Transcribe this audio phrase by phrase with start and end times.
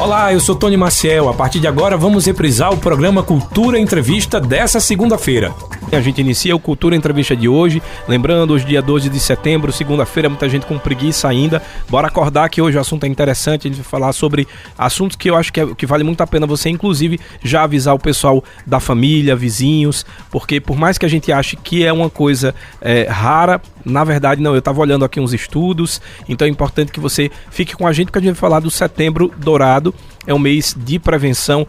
[0.00, 1.28] Olá, eu sou Tony Maciel.
[1.28, 5.54] A partir de agora vamos reprisar o programa Cultura Entrevista dessa segunda-feira.
[5.92, 10.28] A gente inicia o Cultura Entrevista de hoje, lembrando hoje dia 12 de setembro, segunda-feira,
[10.28, 11.60] muita gente com preguiça ainda.
[11.88, 14.46] Bora acordar que hoje o assunto é interessante, a gente vai falar sobre
[14.78, 17.92] assuntos que eu acho que, é, que vale muito a pena você inclusive já avisar
[17.92, 22.08] o pessoal da família, vizinhos, porque por mais que a gente ache que é uma
[22.08, 26.92] coisa é, rara, na verdade não, eu estava olhando aqui uns estudos, então é importante
[26.92, 29.92] que você fique com a gente porque a gente vai falar do Setembro Dourado
[30.26, 31.66] é um mês de prevenção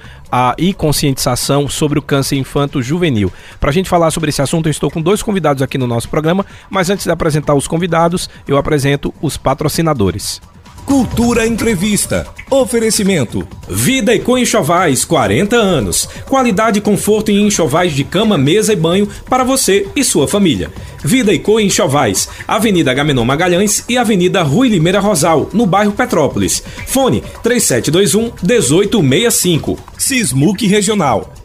[0.58, 3.32] e conscientização sobre o câncer infanto-juvenil.
[3.59, 6.09] Para a gente falar sobre esse assunto, eu estou com dois convidados aqui no nosso
[6.09, 10.42] programa, mas antes de apresentar os convidados, eu apresento os patrocinadores.
[10.85, 12.27] Cultura Entrevista.
[12.49, 13.48] Oferecimento.
[13.70, 16.08] Vida e Enxovais, 40 anos.
[16.27, 20.70] Qualidade e conforto em enxovais de cama, mesa e banho para você e sua família.
[21.03, 26.61] Vida e Enxovais, Avenida Gamenon Magalhães e Avenida Rui Limeira Rosal, no bairro Petrópolis.
[26.88, 29.80] Fone 3721 1865.
[29.97, 31.41] Sismuc Regional.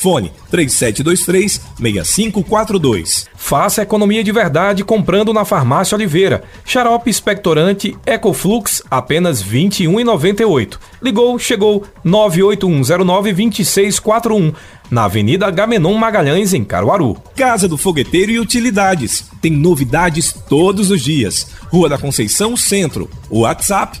[0.00, 3.26] Fone 3723-6542.
[3.36, 6.42] Faça economia de verdade comprando na Farmácia Oliveira.
[6.64, 10.78] Xarope expectorante Ecoflux, apenas R$ 21,98.
[11.02, 14.54] Ligou, chegou 981092641
[14.90, 17.18] na Avenida Gamenon Magalhães, em Caruaru.
[17.36, 19.28] Casa do Fogueteiro e Utilidades.
[19.42, 21.48] Tem novidades todos os dias.
[21.68, 23.10] Rua da Conceição Centro.
[23.30, 24.00] WhatsApp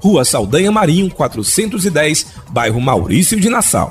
[0.00, 3.90] Rua Saldanha Marinho 410, bairro Maurício de Nassau.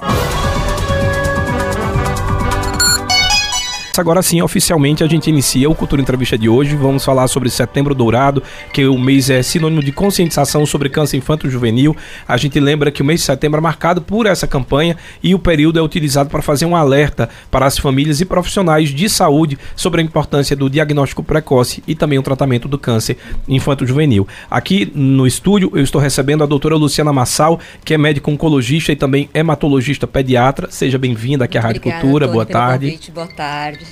[3.97, 6.75] Agora sim, oficialmente a gente inicia o Cultura Entrevista de hoje.
[6.75, 11.95] Vamos falar sobre Setembro Dourado, que o mês é sinônimo de conscientização sobre câncer infanto-juvenil.
[12.27, 15.39] A gente lembra que o mês de setembro é marcado por essa campanha e o
[15.39, 20.01] período é utilizado para fazer um alerta para as famílias e profissionais de saúde sobre
[20.01, 23.17] a importância do diagnóstico precoce e também o tratamento do câncer
[23.47, 24.27] infanto-juvenil.
[24.51, 28.95] Aqui no estúdio eu estou recebendo a doutora Luciana Massal, que é médica oncologista e
[28.95, 30.69] também hematologista pediatra.
[30.69, 32.27] Seja bem-vinda aqui à Rádio Obrigada, Cultura.
[32.27, 32.87] Boa tarde.
[32.87, 33.11] Convite.
[33.11, 33.84] Boa tarde.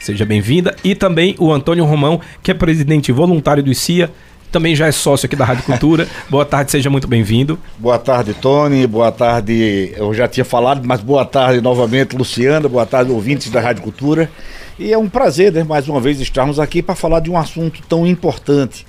[0.00, 0.74] Seja bem-vinda.
[0.82, 4.10] E também o Antônio Romão, que é presidente voluntário do CIA,
[4.50, 6.08] também já é sócio aqui da Rádio Cultura.
[6.28, 7.58] boa tarde, seja muito bem-vindo.
[7.78, 8.86] Boa tarde, Tony.
[8.86, 12.68] Boa tarde, eu já tinha falado, mas boa tarde novamente, Luciana.
[12.68, 14.30] Boa tarde, ouvintes da Rádio Cultura.
[14.78, 17.82] E é um prazer, né, mais uma vez, estarmos aqui para falar de um assunto
[17.86, 18.86] tão importante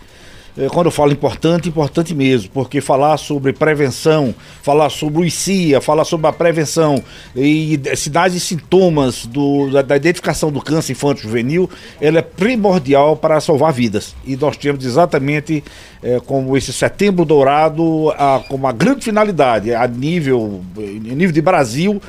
[0.71, 6.03] quando eu falo importante, importante mesmo, porque falar sobre prevenção, falar sobre o ICIA, falar
[6.03, 7.01] sobre a prevenção
[7.35, 11.69] e sinais e sintomas do, da, da, identificação do câncer infanto-juvenil,
[12.01, 14.13] ela é primordial para salvar vidas.
[14.25, 15.63] E nós temos exatamente
[16.03, 20.81] é, como esse setembro dourado, a, como a grande finalidade a nível, a
[21.15, 22.01] nível de Brasil,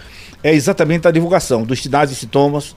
[0.43, 2.75] é exatamente a divulgação dos sinais e sintomas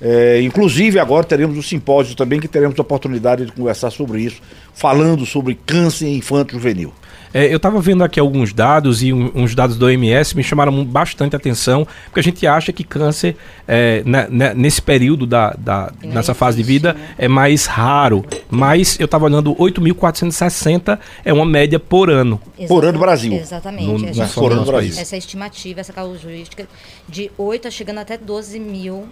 [0.00, 4.40] é, inclusive, agora teremos um simpósio também que teremos a oportunidade de conversar sobre isso,
[4.72, 6.92] falando sobre câncer infanto-juvenil.
[7.32, 10.84] É, eu estava vendo aqui alguns dados e um, uns dados do OMS me chamaram
[10.84, 15.92] bastante atenção, porque a gente acha que câncer, é, né, né, nesse período, da, da
[16.02, 17.00] nessa fase de vida, né?
[17.18, 18.24] é mais raro.
[18.48, 22.40] Mas eu estava olhando 8.460 é uma média por ano.
[22.58, 23.32] Exatamente, por ano Brasil.
[23.34, 23.86] Exatamente.
[23.86, 24.94] No, no, por ano Brasil.
[24.98, 26.66] Essa estimativa, essa casuística,
[27.08, 29.06] de 8 chegando até 12 mil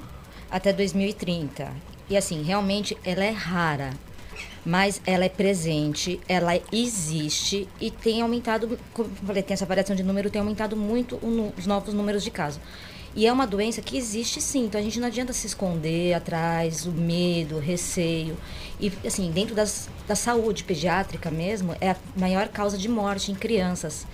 [0.56, 1.70] até 2030.
[2.08, 3.90] E assim, realmente ela é rara,
[4.64, 9.94] mas ela é presente, ela existe e tem aumentado, como eu falei, tem essa variação
[9.94, 11.18] de número, tem aumentado muito
[11.56, 12.60] os novos números de casos.
[13.14, 16.84] E é uma doença que existe sim, então a gente não adianta se esconder atrás,
[16.84, 18.36] o medo, o receio.
[18.78, 23.34] E, assim, dentro das, da saúde pediátrica mesmo, é a maior causa de morte em
[23.34, 24.06] crianças.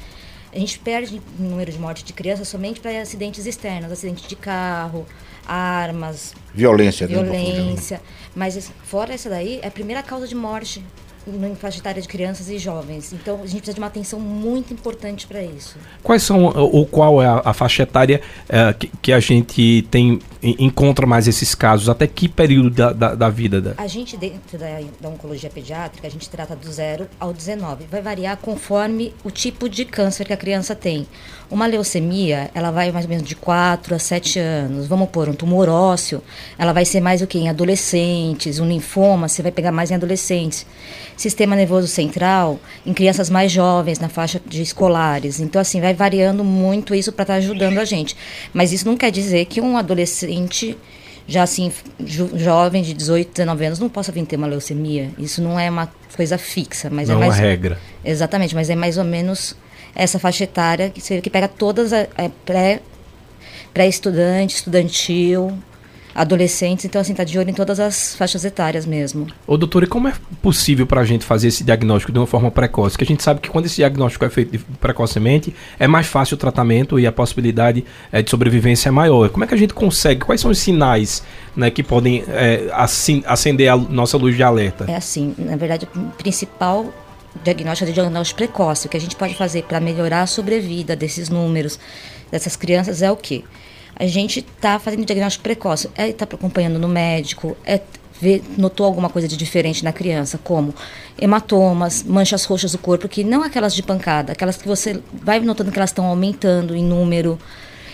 [0.53, 5.05] A gente perde número de morte de crianças somente para acidentes externos, acidente de carro,
[5.47, 8.01] armas, violência, violência.
[8.35, 10.83] Mas fora essa daí, é a primeira causa de morte
[11.27, 13.13] na faixa etária de crianças e jovens.
[13.13, 15.77] Então, a gente precisa de uma atenção muito importante para isso.
[16.03, 20.19] Quais são, ou qual é a, a faixa etária é, que, que, a gente tem
[20.43, 21.89] encontra mais esses casos?
[21.89, 23.61] Até que período da, da, da vida?
[23.61, 23.75] Da...
[23.77, 27.85] A gente, dentro da, da, oncologia pediátrica, a gente trata do zero ao 19.
[27.91, 31.07] Vai variar conforme o tipo de câncer que a criança tem.
[31.51, 34.87] Uma leucemia, ela vai mais ou menos de 4 a 7 anos.
[34.87, 36.23] Vamos pôr um tumor ósseo,
[36.59, 37.39] ela vai ser mais o que?
[37.39, 38.59] Em adolescentes.
[38.59, 40.67] Um linfoma, você vai pegar mais em adolescentes.
[41.23, 45.39] Sistema nervoso central, em crianças mais jovens, na faixa de escolares.
[45.39, 48.17] Então, assim, vai variando muito isso para estar tá ajudando a gente.
[48.53, 50.77] Mas isso não quer dizer que um adolescente
[51.25, 51.71] já assim,
[52.01, 55.11] jo jovem de 18, 19 anos, não possa vir ter uma leucemia.
[55.17, 57.35] Isso não é uma coisa fixa, mas não é mais.
[57.37, 57.79] uma regra.
[58.05, 59.55] Exatamente, mas é mais ou menos
[59.95, 62.81] essa faixa etária que, que pega todas a, a pré,
[63.73, 65.57] pré-estudante, estudantil,
[66.15, 69.27] adolescentes, então assim, tá de olho em todas as faixas etárias mesmo.
[69.47, 70.13] Ô doutor, e como é
[70.43, 72.99] possível para a gente fazer esse diagnóstico de uma forma precoce?
[72.99, 76.39] Que a gente sabe que quando esse diagnóstico é feito precocemente, é mais fácil o
[76.39, 79.31] tratamento e a possibilidade é, de sobrevivência é maior.
[79.31, 80.21] Como é que a gente consegue?
[80.21, 81.23] Quais são os sinais
[81.57, 84.85] né, que podem é, assim, acender a nossa luz de alerta?
[84.89, 86.93] É assim, na verdade, o principal
[87.43, 88.87] diagnóstico é diagnóstico precoce.
[88.87, 91.79] O que a gente pode fazer para melhorar a sobrevida desses números,
[92.31, 93.45] dessas crianças, é o quê?
[93.97, 97.81] A gente está fazendo diagnóstico precoce, é estar tá acompanhando no médico, é
[98.23, 100.73] ver, notou alguma coisa de diferente na criança, como?
[101.21, 105.73] Hematomas, manchas roxas do corpo, que não aquelas de pancada, aquelas que você vai notando
[105.73, 107.39] que elas estão aumentando em número,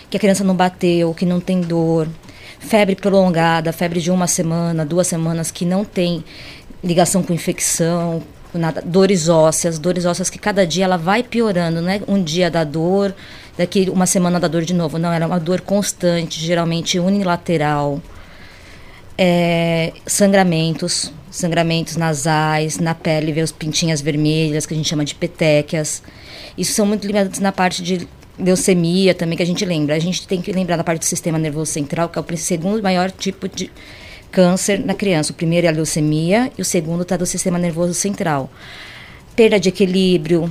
[0.09, 2.07] que a criança não bateu, que não tem dor,
[2.59, 6.23] febre prolongada, febre de uma semana, duas semanas, que não tem
[6.83, 8.21] ligação com infecção,
[8.53, 12.01] nada, dores ósseas, dores ósseas que cada dia ela vai piorando, né?
[12.07, 13.15] Um dia da dor,
[13.59, 14.97] daqui uma semana da dor de novo.
[14.97, 18.01] Não, era uma dor constante, geralmente unilateral.
[19.17, 25.13] É, sangramentos, sangramentos nasais, na pele, ver os pintinhas vermelhas, que a gente chama de
[25.13, 26.01] petequias.
[26.57, 28.07] Isso são muito ligados na parte de
[28.39, 29.93] leucemia também, que a gente lembra.
[29.93, 32.81] A gente tem que lembrar da parte do sistema nervoso central, que é o segundo
[32.81, 33.69] maior tipo de
[34.31, 35.33] câncer na criança.
[35.33, 38.49] O primeiro é a leucemia e o segundo está do sistema nervoso central.
[39.35, 40.49] Perda de equilíbrio,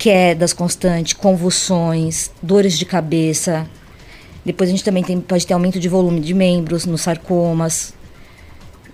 [0.00, 3.68] quedas constantes, convulsões, dores de cabeça.
[4.42, 7.92] Depois a gente também tem, pode ter aumento de volume de membros nos sarcomas.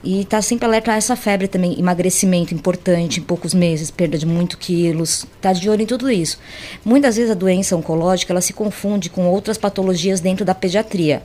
[0.02, 4.26] E está sempre alerta a essa febre também, emagrecimento importante em poucos meses, perda de
[4.26, 6.40] muitos quilos, está de olho em tudo isso.
[6.84, 11.22] Muitas vezes a doença oncológica ela se confunde com outras patologias dentro da pediatria.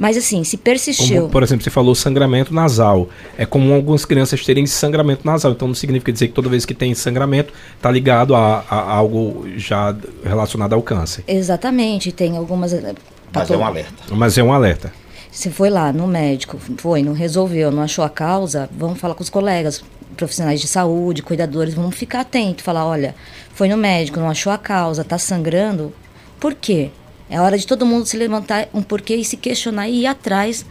[0.00, 1.22] Mas assim, se persistiu.
[1.22, 3.06] Como, por exemplo, você falou sangramento nasal.
[3.36, 5.52] É comum algumas crianças terem sangramento nasal.
[5.52, 9.46] Então não significa dizer que toda vez que tem sangramento está ligado a, a, algo
[9.56, 9.94] já
[10.24, 11.22] relacionado ao câncer.
[11.28, 12.12] Exatamente.
[12.12, 12.72] Tem algumas.
[12.72, 12.94] Eh,
[13.30, 13.92] Mas é um alerta.
[14.10, 14.90] Mas é um alerta.
[15.30, 19.22] Você foi lá no médico, foi, não resolveu, não achou a causa, vamos falar com
[19.22, 19.84] os colegas,
[20.16, 23.14] profissionais de saúde, cuidadores, vamos ficar atento, falar, olha,
[23.54, 25.92] foi no médico, não achou a causa, está sangrando,
[26.40, 26.90] por quê?
[27.30, 30.66] É hora de todo mundo se levantar um porquê e se questionar e ir atrás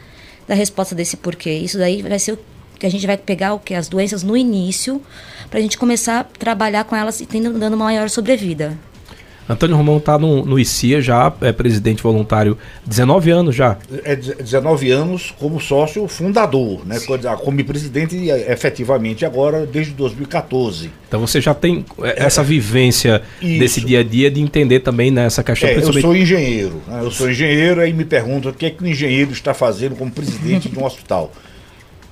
[0.45, 1.51] da resposta desse porquê.
[1.51, 2.39] Isso daí vai ser o
[2.77, 5.01] que a gente vai pegar o que as doenças no início
[5.49, 8.77] para a gente começar a trabalhar com elas e tendo dando uma maior sobrevida.
[9.49, 12.55] Antônio Romão está no, no ICIA já, é presidente voluntário
[12.85, 13.77] 19 anos já.
[14.03, 16.97] É 19 anos como sócio fundador, né?
[17.43, 20.91] Como presidente efetivamente agora desde 2014.
[21.07, 23.59] Então você já tem é, essa vivência Isso.
[23.59, 25.69] desse dia a dia de entender também nessa né, questão.
[25.69, 26.99] É, eu sou engenheiro, né?
[27.01, 30.11] eu sou engenheiro e me pergunto o que é que o engenheiro está fazendo como
[30.11, 31.31] presidente de um hospital.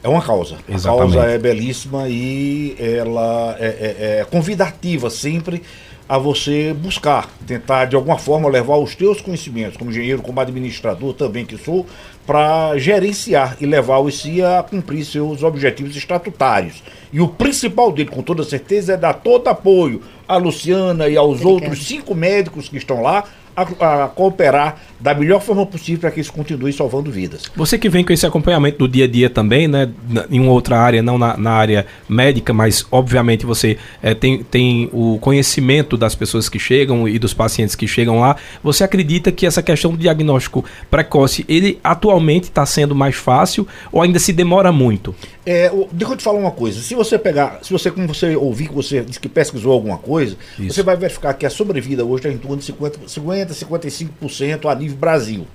[0.04, 0.58] É uma causa.
[0.70, 1.18] Exatamente.
[1.18, 5.64] A causa é belíssima e ela é, é, é convidativa sempre
[6.10, 11.14] a você buscar, tentar de alguma forma levar os teus conhecimentos, como engenheiro, como administrador
[11.14, 11.86] também que sou,
[12.26, 16.82] para gerenciar e levar o ICI a cumprir seus objetivos estatutários.
[17.12, 21.42] E o principal dele, com toda certeza, é dar todo apoio à Luciana e aos
[21.42, 21.50] Obrigada.
[21.50, 26.20] outros cinco médicos que estão lá a, a cooperar da melhor forma possível para que
[26.20, 27.44] isso continue salvando vidas.
[27.56, 29.90] Você que vem com esse acompanhamento do dia a dia também, né?
[30.30, 34.90] Em uma outra área, não na, na área médica, mas obviamente você é, tem, tem
[34.92, 38.36] o conhecimento das pessoas que chegam e dos pacientes que chegam lá.
[38.64, 44.02] Você acredita que essa questão do diagnóstico precoce, ele atualmente está sendo mais fácil ou
[44.02, 45.14] ainda se demora muito?
[45.46, 46.82] É, deixa eu te falar uma coisa.
[46.82, 50.36] Se você pegar, se você, como você ouvir que você disse que pesquisou alguma coisa,
[50.60, 50.74] Isso.
[50.74, 54.76] você vai verificar que a sobrevida hoje está em torno de 50, 50 55% a
[54.76, 55.46] nível Brasil.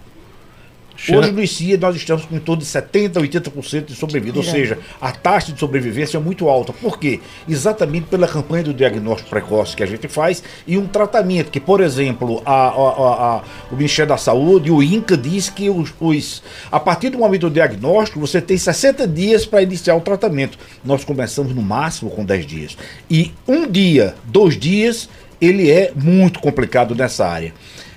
[1.11, 4.79] Hoje no ICIA nós estamos com em torno de 70%, 80% de sobrevida, ou seja,
[5.01, 6.73] a taxa de sobrevivência é muito alta.
[6.73, 7.21] Por quê?
[7.49, 11.81] Exatamente pela campanha do diagnóstico precoce que a gente faz e um tratamento que, por
[11.81, 16.79] exemplo, a, a, a, o Ministério da Saúde, o INCA diz que os, os, a
[16.79, 20.59] partir do momento do diagnóstico você tem 60 dias para iniciar o tratamento.
[20.85, 22.77] Nós começamos no máximo com 10 dias.
[23.11, 25.09] E um dia, dois dias,
[25.41, 27.53] ele é muito complicado nessa área.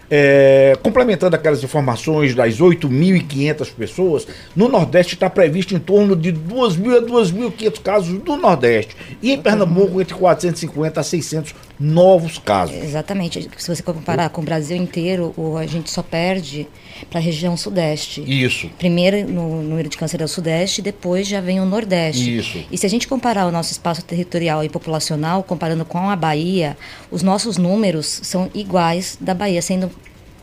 [0.09, 6.97] É, complementando aquelas informações das 8.500 pessoas, no Nordeste está previsto em torno de 2.000
[6.97, 8.95] a 2.500 casos do Nordeste.
[9.21, 12.75] E em Pernambuco, entre 450 a 600 novos casos.
[12.75, 13.49] Exatamente.
[13.57, 16.67] Se você comparar com o Brasil inteiro, a gente só perde
[17.09, 18.23] para a região Sudeste.
[18.25, 18.69] Isso.
[18.77, 22.37] Primeiro no número de câncer é o Sudeste, depois já vem o Nordeste.
[22.37, 22.63] Isso.
[22.71, 26.77] E se a gente comparar o nosso espaço territorial e populacional, comparando com a Bahia,
[27.11, 29.89] os nossos números são iguais da Bahia, sendo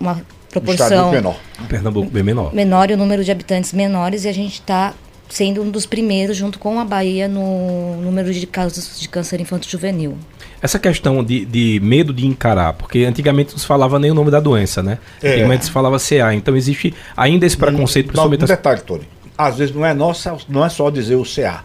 [0.01, 1.37] uma proporção menor.
[1.69, 2.55] Pernambuco bem menor.
[2.55, 4.95] Menor e o número de habitantes menores e a gente está
[5.33, 10.19] sendo um dos primeiros, junto com a Bahia, no número de casos de câncer infanto-juvenil.
[10.61, 14.31] Essa questão de, de, medo de encarar, porque antigamente não se falava nem o nome
[14.31, 14.99] da doença, né?
[15.23, 15.31] É.
[15.31, 18.09] Antigamente se falava CA, então existe ainda esse preconceito.
[18.09, 18.45] Não, principalmente...
[18.45, 19.09] Um detalhe, Tony.
[19.37, 21.65] Às vezes não é, nossa, não é só dizer o CA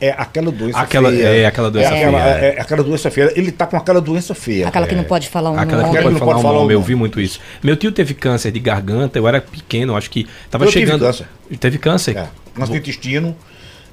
[0.00, 1.26] é aquela doença aquela, feia.
[1.26, 2.34] É aquela doença é aquela, feia.
[2.34, 3.32] É, é aquela doença feia.
[3.36, 4.68] Ele está com aquela doença feia.
[4.68, 5.96] Aquela que não pode falar um aquela nome.
[5.96, 6.74] Aquela que não pode falar um nome.
[6.74, 7.40] Eu vi muito isso.
[7.62, 11.00] Meu tio teve câncer de garganta, eu era pequeno, acho que estava chegando.
[11.00, 11.26] Teve câncer.
[11.58, 12.16] Teve câncer.
[12.16, 12.28] É.
[12.54, 13.36] Câncer do intestino.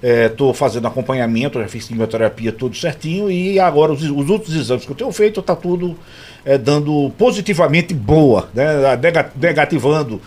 [0.01, 4.85] Estou é, fazendo acompanhamento, já fiz quimioterapia tudo certinho e agora os, os outros exames
[4.85, 5.97] que eu tenho feito está tudo
[6.45, 8.65] é, dando positivamente boa, né,
[9.35, 10.21] negativando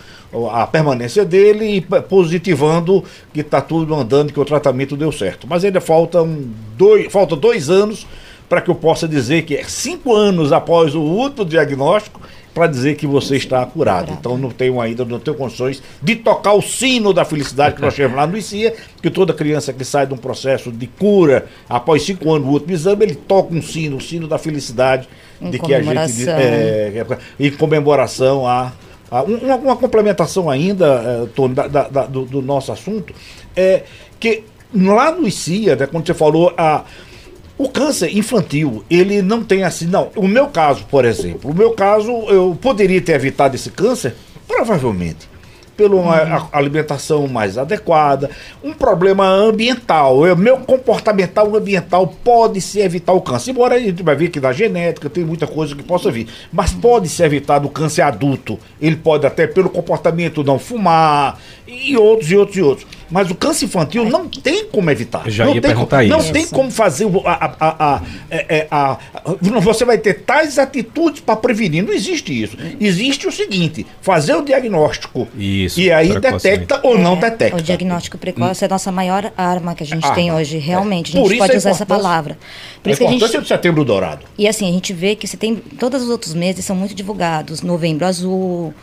[0.51, 5.47] a permanência dele e positivando que está tudo andando, que o tratamento deu certo.
[5.47, 6.45] Mas ainda faltam
[6.77, 8.05] dois, falta dois anos
[8.47, 12.21] para que eu possa dizer que é cinco anos após o último diagnóstico
[12.53, 14.11] para dizer que você está curado.
[14.11, 17.93] Então não tenho ainda, não tenho condições de tocar o sino da felicidade que nós
[17.93, 22.03] chamamos lá no ICIA, que toda criança que sai de um processo de cura após
[22.03, 25.07] cinco anos do último exame, ele toca um sino, o sino da felicidade
[25.41, 27.05] em de que a gente é,
[27.39, 28.73] em comemoração a
[29.11, 33.13] uma, uma, complementação ainda, é, Tony, da, da, do, do, nosso assunto,
[33.53, 33.83] é
[34.17, 36.85] que lá no ICIA, né, quando você falou, a,
[37.61, 40.09] o câncer infantil, ele não tem assim, não.
[40.15, 44.15] O meu caso, por exemplo, o meu caso, eu poderia ter evitado esse câncer?
[44.47, 45.29] Provavelmente
[45.81, 46.47] pela uma uhum.
[46.51, 48.29] alimentação mais adequada,
[48.63, 53.51] um problema ambiental, o meu comportamental ambiental pode se evitar o câncer.
[53.51, 56.71] Embora a gente vai ver que da genética tem muita coisa que possa vir, mas
[56.71, 58.59] pode se evitar o câncer adulto.
[58.79, 62.87] Ele pode até pelo comportamento não fumar e outros e outros e outros.
[63.11, 65.29] Mas o câncer infantil não tem como evitar.
[65.29, 66.25] já não ia tem perguntar como, isso.
[66.27, 68.97] Não tem como fazer a, a, a, é, a,
[69.61, 71.83] Você vai ter tais atitudes para prevenir.
[71.83, 72.57] Não existe isso.
[72.79, 75.27] Existe o seguinte: fazer o diagnóstico.
[75.37, 75.79] Isso.
[75.79, 77.57] E aí detecta ou não é, detecta.
[77.57, 80.57] O diagnóstico precoce é a nossa maior arma que a gente ah, tem hoje.
[80.57, 81.17] Realmente.
[81.17, 82.37] A gente pode usar essa palavra.
[82.81, 83.37] Por a isso que a gente...
[83.37, 84.25] do setembro dourado.
[84.37, 85.55] E assim, a gente vê que você tem.
[85.55, 87.61] Todos os outros meses são muito divulgados.
[87.61, 88.73] Novembro azul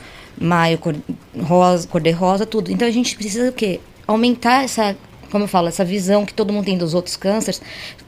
[0.41, 0.95] maio cor,
[1.41, 2.71] rosa, cor de rosa, tudo.
[2.71, 3.81] Então a gente precisa o quê?
[4.09, 4.97] Aumentar essa,
[5.31, 7.61] como eu falo, essa visão que todo mundo tem dos outros cânceres,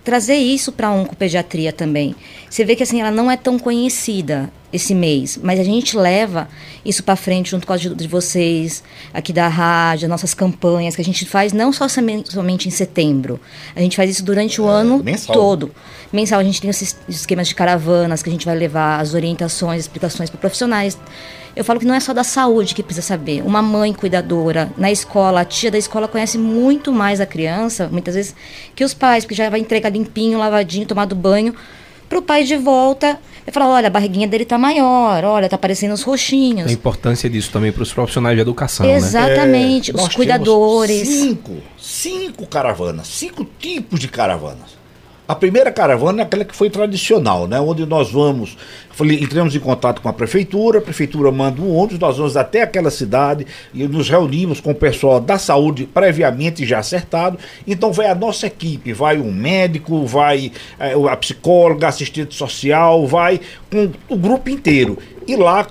[0.02, 2.16] trazer isso para a oncopediatria também.
[2.48, 6.48] Você vê que assim ela não é tão conhecida esse mês, mas a gente leva
[6.84, 11.02] isso para frente junto com a ajuda de vocês, aqui da rádio, nossas campanhas que
[11.02, 13.40] a gente faz não só somente em setembro.
[13.74, 15.34] A gente faz isso durante o é, ano mensal.
[15.34, 15.72] todo.
[16.12, 19.80] Mensal a gente tem esses esquemas de caravanas que a gente vai levar as orientações,
[19.80, 20.96] explicações para profissionais
[21.60, 23.42] eu falo que não é só da saúde que precisa saber.
[23.42, 28.14] Uma mãe cuidadora, na escola, a tia da escola conhece muito mais a criança, muitas
[28.14, 28.34] vezes,
[28.74, 31.54] que os pais, porque já vai entregar limpinho, lavadinho, tomado banho,
[32.08, 35.56] para o pai de volta e falar, olha, a barriguinha dele tá maior, olha, tá
[35.56, 36.70] aparecendo os roxinhos.
[36.70, 38.94] A importância disso também para os profissionais de educação, né?
[38.94, 40.00] Exatamente, né?
[40.00, 41.06] é, os cuidadores.
[41.06, 44.79] Cinco, cinco caravanas, cinco tipos de caravanas.
[45.30, 47.60] A primeira caravana é aquela que foi tradicional, né?
[47.60, 48.56] Onde nós vamos,
[49.00, 52.90] entramos em contato com a prefeitura, a prefeitura manda um ônibus, nós vamos até aquela
[52.90, 57.38] cidade e nos reunimos com o pessoal da saúde previamente já acertado.
[57.64, 63.40] Então vai a nossa equipe, vai um médico, vai é, a psicóloga, assistente social, vai
[63.70, 64.98] com o grupo inteiro.
[65.28, 65.64] E lá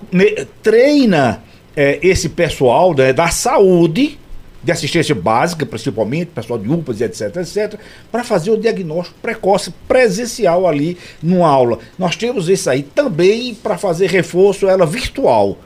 [0.63, 1.43] treina
[1.75, 4.17] é, esse pessoal né, da saúde
[4.63, 7.79] de assistência básica, principalmente, pessoal de UPAs e etc, etc,
[8.11, 11.79] para fazer o diagnóstico precoce presencial ali numa aula.
[11.97, 15.57] Nós temos isso aí também para fazer reforço ela virtual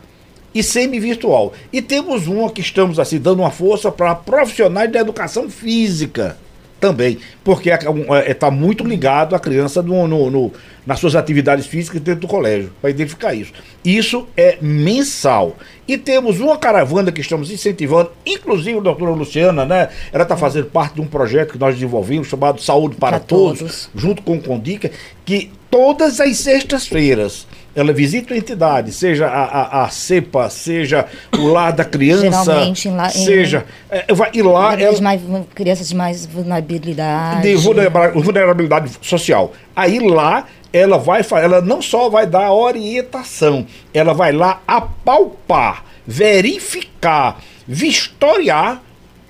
[0.53, 1.53] e semi-virtual.
[1.71, 6.37] E temos uma que estamos assim dando uma força para profissionais da educação física
[6.83, 10.51] Também, porque está é, é, tá muito ligado à criança no, no, no,
[10.85, 13.53] nas suas atividades físicas dentro do colégio, para identificar isso.
[13.85, 15.55] Isso é mensal.
[15.87, 19.87] E temos uma caravana que estamos incentivando, inclusive a doutora Luciana, né?
[20.11, 23.59] Ela está fazendo parte de um projeto que nós desenvolvemos chamado Saúde para, para todos,
[23.59, 24.91] todos, junto com o Condica,
[25.23, 31.05] que todas as sextas-feiras ela visita a entidade, seja a, a, a, CEPA, seja
[31.37, 33.65] o lar da criança, Geralmente, lá, seja.
[33.91, 35.21] Em, é, vai, e lá ela, mais,
[35.55, 37.41] crianças de mais vulnerabilidade.
[37.41, 39.53] De vulnerabilidade social.
[39.75, 47.39] Aí lá ela vai ela não só vai dar orientação, ela vai lá apalpar, verificar,
[47.67, 48.81] vistoriar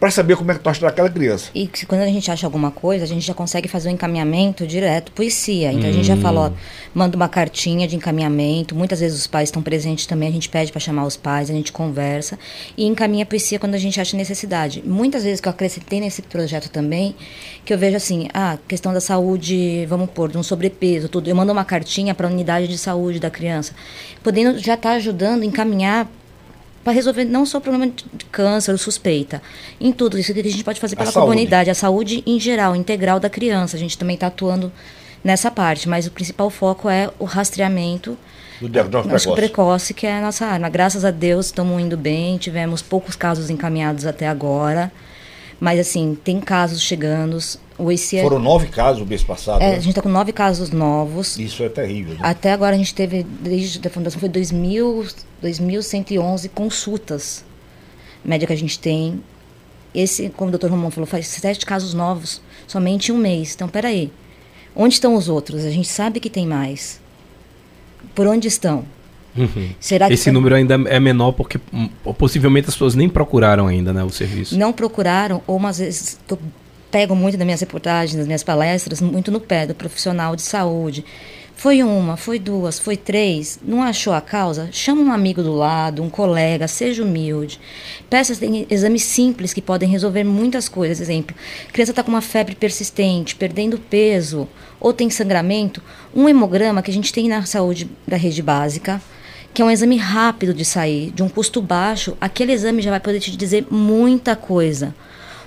[0.04, 1.50] para saber como é que está daquela criança.
[1.56, 5.14] E quando a gente acha alguma coisa, a gente já consegue fazer um encaminhamento direto
[5.14, 5.72] para o ICIA.
[5.72, 5.92] Então hum.
[5.92, 6.56] a gente já falou, hum.
[6.94, 8.76] manda uma cartinha de encaminhamento.
[8.76, 11.54] Muitas vezes os pais estão presentes também, a gente pede para chamar os pais, a
[11.54, 12.38] gente conversa
[12.76, 14.84] e encaminha para o ICIA quando a gente acha necessidade.
[14.86, 17.16] Muitas vezes que eu acrescentei nesse projeto também,
[17.64, 21.30] que eu vejo assim, ah, questão da saúde, vamos pôr, de um sobrepeso, tudo.
[21.30, 23.74] Eu mando uma cartinha para a unidade de saúde da criança,
[24.22, 26.10] podendo já estar tá ajudando, encaminhar
[26.84, 29.42] para resolver não só o problema de câncer, suspeita,
[29.80, 32.76] em tudo isso que a gente pode fazer pela a comunidade, a saúde em geral,
[32.76, 33.78] integral da criança.
[33.78, 34.72] A gente também está atuando
[35.24, 38.18] nessa parte, mas o principal foco é o rastreamento
[38.60, 39.36] do diagnóstico precoce.
[39.36, 40.70] precoce, que é a nossa arma.
[40.70, 44.92] Graças a Deus estamos indo bem, tivemos poucos casos encaminhados até agora.
[45.60, 47.38] Mas, assim, tem casos chegando.
[48.24, 49.62] Foram nove casos o mês passado.
[49.62, 49.76] É, né?
[49.76, 51.38] A gente está com nove casos novos.
[51.38, 52.14] Isso é terrível.
[52.14, 52.20] Né?
[52.22, 57.44] Até agora a gente teve, desde a fundação, foi 2.111 consultas
[58.24, 59.22] média que a gente tem.
[59.94, 63.54] Esse, como o doutor Romão falou, faz sete casos novos somente em um mês.
[63.54, 64.12] Então, peraí.
[64.76, 65.66] Onde estão os outros?
[65.66, 67.00] A gente sabe que tem mais.
[68.16, 68.86] Por onde estão?
[69.36, 69.70] Uhum.
[69.80, 73.94] Será que Esse número ainda é menor porque hum, possivelmente as pessoas nem procuraram ainda
[73.94, 74.58] né, o serviço.
[74.58, 76.20] Não procuraram, ou umas vezes
[76.94, 81.04] pego muito das minhas reportagens, das minhas palestras, muito no pé do profissional de saúde.
[81.56, 84.70] Foi uma, foi duas, foi três, não achou a causa?
[84.72, 87.60] Chama um amigo do lado, um colega, seja humilde.
[88.12, 88.34] Peça
[88.70, 91.02] exames simples que podem resolver muitas coisas.
[91.02, 91.36] Exemplo,
[91.72, 94.48] criança está com uma febre persistente, perdendo peso,
[94.80, 95.82] ou tem sangramento.
[96.16, 99.02] Um hemograma que a gente tem na saúde da rede básica,
[99.52, 103.00] que é um exame rápido de sair, de um custo baixo, aquele exame já vai
[103.00, 104.94] poder te dizer muita coisa.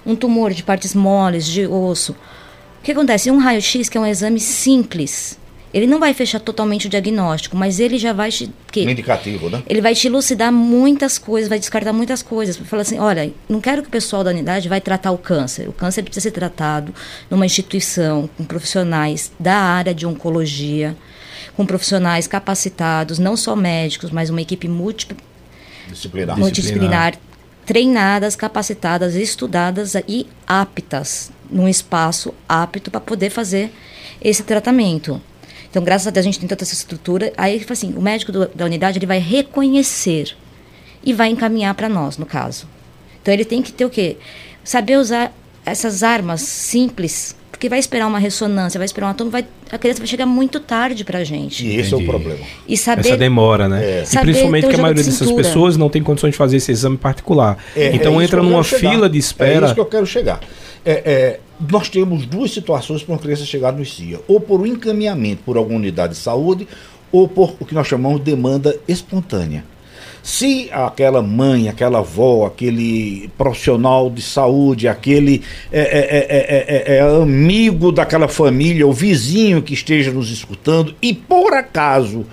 [0.07, 2.13] Um tumor de partes moles, de osso.
[2.13, 3.31] O que acontece?
[3.31, 5.37] Um raio-x, que é um exame simples,
[5.77, 8.51] ele não vai fechar totalmente o diagnóstico, mas ele já vai te.
[8.73, 9.63] Que, Indicativo, né?
[9.69, 12.57] Ele vai te elucidar muitas coisas, vai descartar muitas coisas.
[12.57, 15.69] Falar assim: olha, não quero que o pessoal da unidade vai tratar o câncer.
[15.69, 16.95] O câncer precisa ser tratado
[17.29, 20.97] numa instituição com profissionais da área de oncologia
[21.55, 27.15] com profissionais capacitados, não só médicos, mas uma equipe multidisciplinar, multidisciplinar
[27.67, 33.73] treinadas, capacitadas, estudadas e aptas, num espaço apto para poder fazer
[34.23, 35.21] esse tratamento.
[35.69, 37.33] Então, graças a Deus, a gente tem toda essa estrutura.
[37.37, 40.35] Aí, assim, o médico do, da unidade ele vai reconhecer
[41.05, 42.69] e vai encaminhar para nós, no caso.
[43.21, 44.17] Então, ele tem que ter o quê?
[44.65, 49.47] Saber usar essas armas simples porque vai esperar uma ressonância, vai esperar uma toma, vai,
[49.71, 51.67] a criança vai chegar muito tarde pra gente.
[51.67, 51.95] E esse Entendi.
[51.95, 52.47] é o problema.
[52.69, 53.83] E saber, Essa demora, né?
[53.83, 54.05] É.
[54.05, 57.57] E principalmente que a maioria dessas pessoas não tem condições de fazer esse exame particular.
[57.75, 59.65] É, então é entra numa fila de espera.
[59.65, 60.41] É isso que eu quero chegar.
[60.85, 61.41] É, é,
[61.71, 64.21] nós temos duas situações para uma criança chegar no CIA.
[64.29, 66.69] Ou por um encaminhamento por alguma unidade de saúde,
[67.11, 69.65] ou por o que nós chamamos de demanda espontânea.
[70.27, 77.93] Se aquela mãe, aquela avó, aquele profissional de saúde, aquele é, é, é, é, amigo
[77.93, 82.27] daquela família, o vizinho que esteja nos escutando, e por acaso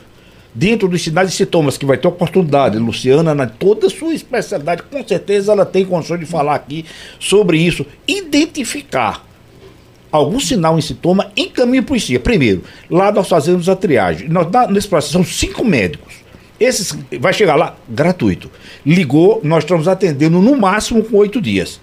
[0.55, 2.79] dentro dos sinais e sintomas que vai ter oportunidade.
[2.79, 6.83] Luciana, na toda a sua especialidade, com certeza ela tem condições de falar aqui
[7.19, 7.85] sobre isso.
[8.07, 9.23] Identificar
[10.11, 12.19] algum sinal em sintoma, encaminhe para o CIA.
[12.19, 14.29] Primeiro, lá nós fazemos a triagem.
[14.29, 16.22] Nós, nesse processo, são cinco médicos.
[16.63, 18.49] Esses vai chegar lá gratuito.
[18.85, 21.79] Ligou, nós estamos atendendo no máximo com oito dias.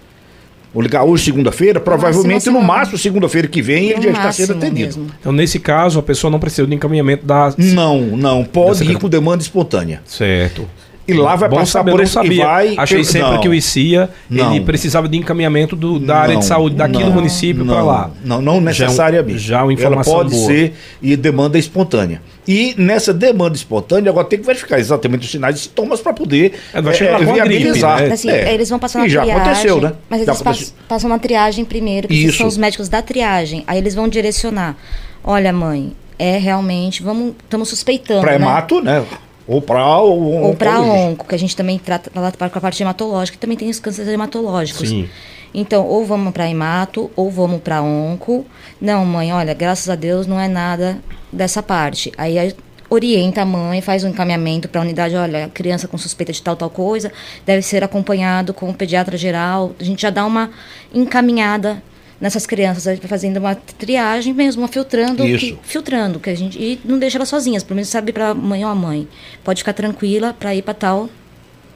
[0.73, 4.99] Vou ligar hoje, segunda-feira, provavelmente no máximo segunda-feira que vem ele já está sendo atendido.
[4.99, 5.11] Mesmo.
[5.19, 7.53] Então, nesse caso, a pessoa não precisa de encaminhamento da.
[7.57, 8.43] Não, não.
[8.45, 10.01] Pode ir com demanda espontânea.
[10.05, 10.65] Certo.
[11.07, 12.75] E lá vai Bom passar saber, por esse e vai.
[12.77, 16.45] Achei sempre não, que o ICIA ele não, precisava de encaminhamento do, da área de
[16.45, 18.11] saúde daqui não, do município para lá.
[18.23, 19.39] Não, não necessariamente.
[19.39, 20.47] Já, já uma informação Ela pode boa.
[20.47, 22.21] ser e demanda espontânea.
[22.47, 26.59] E nessa demanda espontânea, agora tem que verificar exatamente os sinais e sintomas para poder
[26.73, 27.97] é, vai chegar é, viabilizar.
[27.97, 28.13] Gripe, né?
[28.13, 28.53] assim, é.
[28.53, 29.31] Eles vão passar uma e triagem.
[29.31, 29.93] já aconteceu, né?
[30.09, 32.39] Mas eles passam, passam uma triagem primeiro, que Isso.
[32.39, 33.63] são os médicos da triagem.
[33.67, 34.75] Aí eles vão direcionar.
[35.23, 38.21] Olha, mãe, é realmente, vamos, estamos suspeitando.
[38.21, 39.01] Pré-mato, né?
[39.01, 39.05] né?
[39.47, 43.37] Ou para ou, ou para onco, que a gente também trata com a parte hematológica,
[43.37, 44.89] que também tem os cânceres hematológicos.
[44.89, 45.09] Sim.
[45.53, 48.45] Então, ou vamos para hemato, ou vamos para onco.
[48.79, 50.99] Não, mãe, olha, graças a Deus não é nada
[51.31, 52.11] dessa parte.
[52.17, 52.53] Aí
[52.89, 56.57] orienta a mãe, faz um encaminhamento para a unidade, olha, criança com suspeita de tal,
[56.57, 57.11] tal coisa,
[57.45, 59.73] deve ser acompanhado com o pediatra geral.
[59.79, 60.51] A gente já dá uma
[60.93, 61.81] encaminhada
[62.19, 66.99] nessas crianças, fazendo uma triagem mesmo, uma filtrando, que, filtrando, que a gente e não
[66.99, 69.07] deixa elas sozinhas, pelo menos sabe para mãe ou a mãe.
[69.43, 71.09] Pode ficar tranquila para ir para tal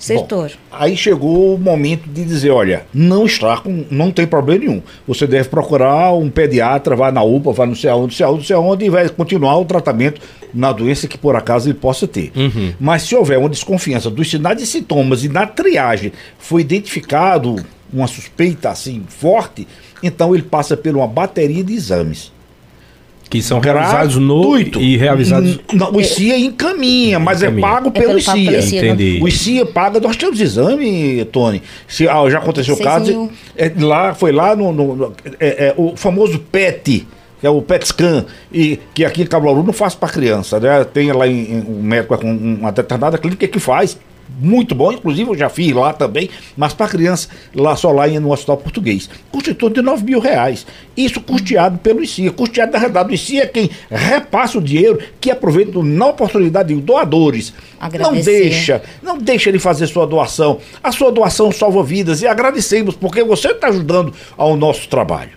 [0.06, 0.50] setor.
[0.50, 4.82] Bom, aí chegou o momento de dizer, olha, não está com, não tem problema nenhum.
[5.08, 8.38] Você deve procurar um pediatra, vai na UPA, vai não sei aonde, não sei aonde,
[8.39, 10.22] não sei aonde e vai continuar o tratamento
[10.54, 12.32] na doença que por acaso ele possa ter.
[12.36, 12.74] Uhum.
[12.80, 17.56] Mas se houver uma desconfiança dos sinais e sintomas e na triagem foi identificado
[17.91, 19.68] uma suspeita assim forte,
[20.04, 22.35] então ele passa por uma bateria de exames.
[23.30, 25.60] Que são realizados no e realizados.
[25.74, 27.68] Não, o ICIA encaminha, mas é encaminha.
[27.68, 28.60] é pago pelo é ICIA.
[28.60, 29.20] Entendi.
[29.22, 31.62] O ICIA paga, nós temos exame, Tony.
[31.88, 33.30] Se, ah, já aconteceu o caso.
[33.58, 34.72] É, lá, foi lá no.
[34.72, 37.08] no é, é, o famoso PET,
[37.42, 40.84] que é o PET scan, e que aqui em Cabo não faz para criança, né?
[40.84, 43.98] Tem lá em, em um médico com uma determinada clínica que faz
[44.40, 48.32] muito bom, inclusive eu já fiz lá também, mas para criança, lá só lá no
[48.32, 49.10] Hospital Português.
[49.32, 50.66] Custa em torno de 9 mil reais.
[50.96, 52.32] Isso custeado pelo ICIA.
[52.32, 56.82] Custeado na realidade, o ICIA é quem repassa o dinheiro, que aproveita na oportunidade de
[56.82, 57.54] doadores.
[57.80, 58.14] Agradecer.
[58.14, 60.60] Não deixa, não deixa ele fazer sua doação.
[60.84, 65.32] A sua doação salva vidas e agradecemos, porque você está ajudando ao nosso trabalho.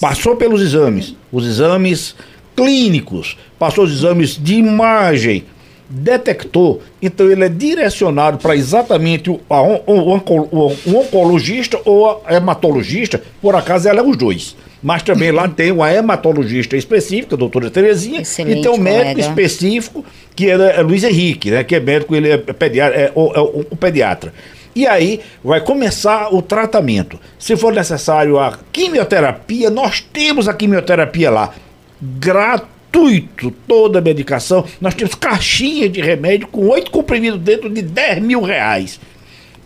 [0.00, 2.16] Passou pelos exames, os exames
[2.56, 5.44] clínicos, passou os exames de imagem,
[5.92, 12.34] detectou, então ele é direcionado para exatamente o, a, o, o, o, oncologista ou a
[12.34, 14.56] hematologista, por acaso ela é os dois.
[14.82, 19.02] Mas também lá tem uma hematologista específica, a doutora Terezinha, Excelente, e tem um médico
[19.02, 19.20] colega.
[19.20, 23.12] específico, que é, é, Luiz Henrique, né, que é médico, ele é, pediatra, é, é
[23.14, 24.32] o pediatra.
[24.74, 27.20] E aí vai começar o tratamento.
[27.38, 31.52] Se for necessário a quimioterapia, nós temos a quimioterapia lá,
[32.00, 34.64] gratuita gratuito toda a medicação.
[34.80, 39.00] Nós temos caixinha de remédio com oito comprimidos dentro de 10 mil reais.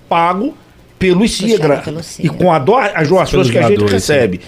[0.08, 0.56] Pago
[0.98, 1.58] pelo ICIA,
[2.20, 4.40] e com a do, as doações que a gente recebe.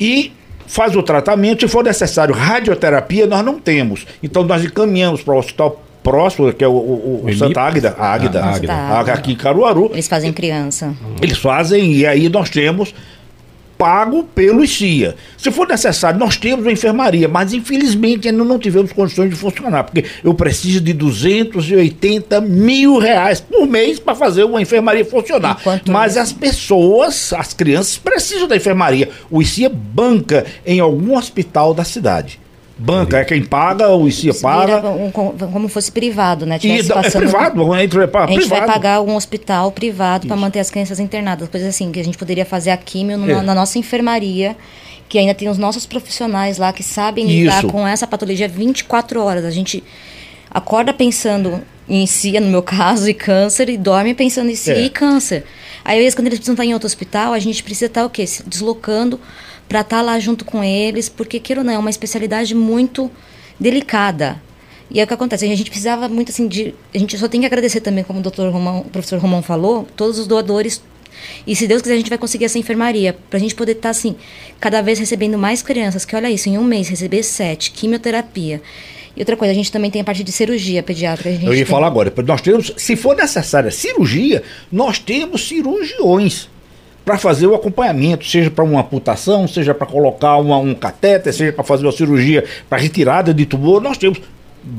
[0.00, 0.32] E
[0.66, 4.04] faz o tratamento, se for necessário radioterapia, nós não temos.
[4.20, 8.12] Então nós encaminhamos para o hospital próximo, que é o, o, o Santa Águida, a
[8.12, 9.12] Águida, ah, Águida.
[9.12, 9.90] aqui em Caruaru.
[9.92, 10.92] Eles fazem criança.
[11.22, 12.92] Eles fazem, e aí nós temos
[13.78, 15.14] pago pelo CIA.
[15.36, 19.84] Se for necessário, nós temos uma enfermaria, mas infelizmente ainda não tivemos condições de funcionar,
[19.84, 25.58] porque eu preciso de 280 mil reais por mês para fazer uma enfermaria funcionar.
[25.60, 29.10] Enquanto mas as pessoas, as crianças, precisam da enfermaria.
[29.30, 32.45] O ICIA banca em algum hospital da cidade.
[32.78, 34.86] Banca, é quem paga, o ICIA paga.
[34.90, 36.58] Um, como fosse privado, né?
[36.62, 38.48] E, é privado, entre, é, A gente privado.
[38.48, 41.48] vai pagar um hospital privado para manter as crianças internadas.
[41.48, 43.42] Coisas assim, que a gente poderia fazer a químio é.
[43.42, 44.54] na nossa enfermaria,
[45.08, 47.68] que ainda tem os nossos profissionais lá que sabem lidar Isso.
[47.68, 49.46] com essa patologia 24 horas.
[49.46, 49.82] A gente
[50.50, 54.80] acorda pensando em si, no meu caso, e câncer, e dorme pensando em si é.
[54.82, 55.44] e câncer.
[55.82, 58.10] Aí, às vezes, quando eles precisam estar em outro hospital, a gente precisa estar o
[58.10, 58.26] quê?
[58.26, 59.18] Se deslocando
[59.68, 63.10] para estar tá lá junto com eles, porque, queira ou não, é uma especialidade muito
[63.58, 64.40] delicada.
[64.90, 66.74] E é o que acontece, a gente precisava muito assim de.
[66.94, 69.86] A gente só tem que agradecer também, como o, doutor Romão, o professor Romão falou,
[69.96, 70.80] todos os doadores.
[71.46, 73.16] E se Deus quiser, a gente vai conseguir essa enfermaria.
[73.28, 74.14] Pra gente poder estar, tá, assim,
[74.60, 76.04] cada vez recebendo mais crianças.
[76.04, 78.62] Que olha isso, em um mês, receber sete, quimioterapia.
[79.16, 81.30] E outra coisa, a gente também tem a parte de cirurgia pediátrica.
[81.30, 81.64] Eu ia tem...
[81.64, 82.12] falar agora.
[82.24, 86.48] Nós temos, se for necessária cirurgia, nós temos cirurgiões
[87.06, 91.52] para fazer o acompanhamento, seja para uma amputação, seja para colocar uma, um catéter, seja
[91.52, 94.20] para fazer uma cirurgia para retirada de tumor, nós temos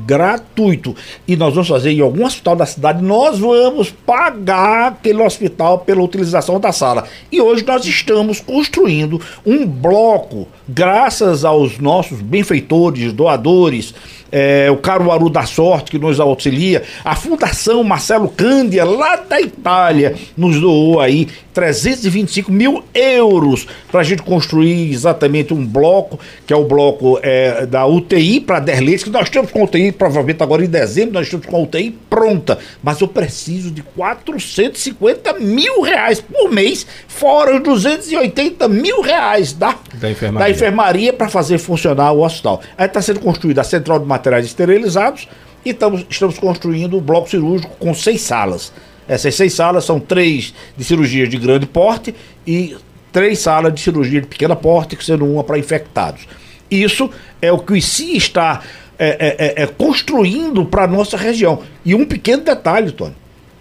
[0.06, 0.94] gratuito.
[1.26, 6.02] E nós vamos fazer em algum hospital da cidade, nós vamos pagar aquele hospital pela
[6.02, 7.08] utilização da sala.
[7.32, 13.96] E hoje nós estamos construindo um bloco, graças aos nossos benfeitores, doadores,
[14.38, 20.16] é, o Caruaru da Sorte, que nos auxilia, a Fundação Marcelo Cândia, lá da Itália,
[20.38, 26.56] nos doou aí 325 mil euros para a gente construir exatamente um bloco, que é
[26.56, 30.70] o bloco é, da UTI para Derleite, que nós estamos com UTI, provavelmente agora em
[30.70, 36.52] dezembro, nós estamos com a UTI pronta, mas eu preciso de 450 mil reais por
[36.52, 42.62] mês, fora os 280 mil reais da, da enfermaria, enfermaria para fazer funcionar o hospital.
[42.78, 45.28] Aí está sendo construída a central de materiais esterilizados
[45.66, 48.72] e estamos, estamos construindo o bloco cirúrgico com seis salas.
[49.08, 52.14] Essas seis salas são três de cirurgia de grande porte
[52.46, 52.76] e
[53.12, 56.28] três salas de cirurgia de pequeno porte, sendo uma para infectados.
[56.70, 57.10] Isso
[57.42, 58.62] é o que o ICI está
[59.00, 61.62] é, é, é, é construindo para a nossa região.
[61.86, 63.16] E um pequeno detalhe, Tony.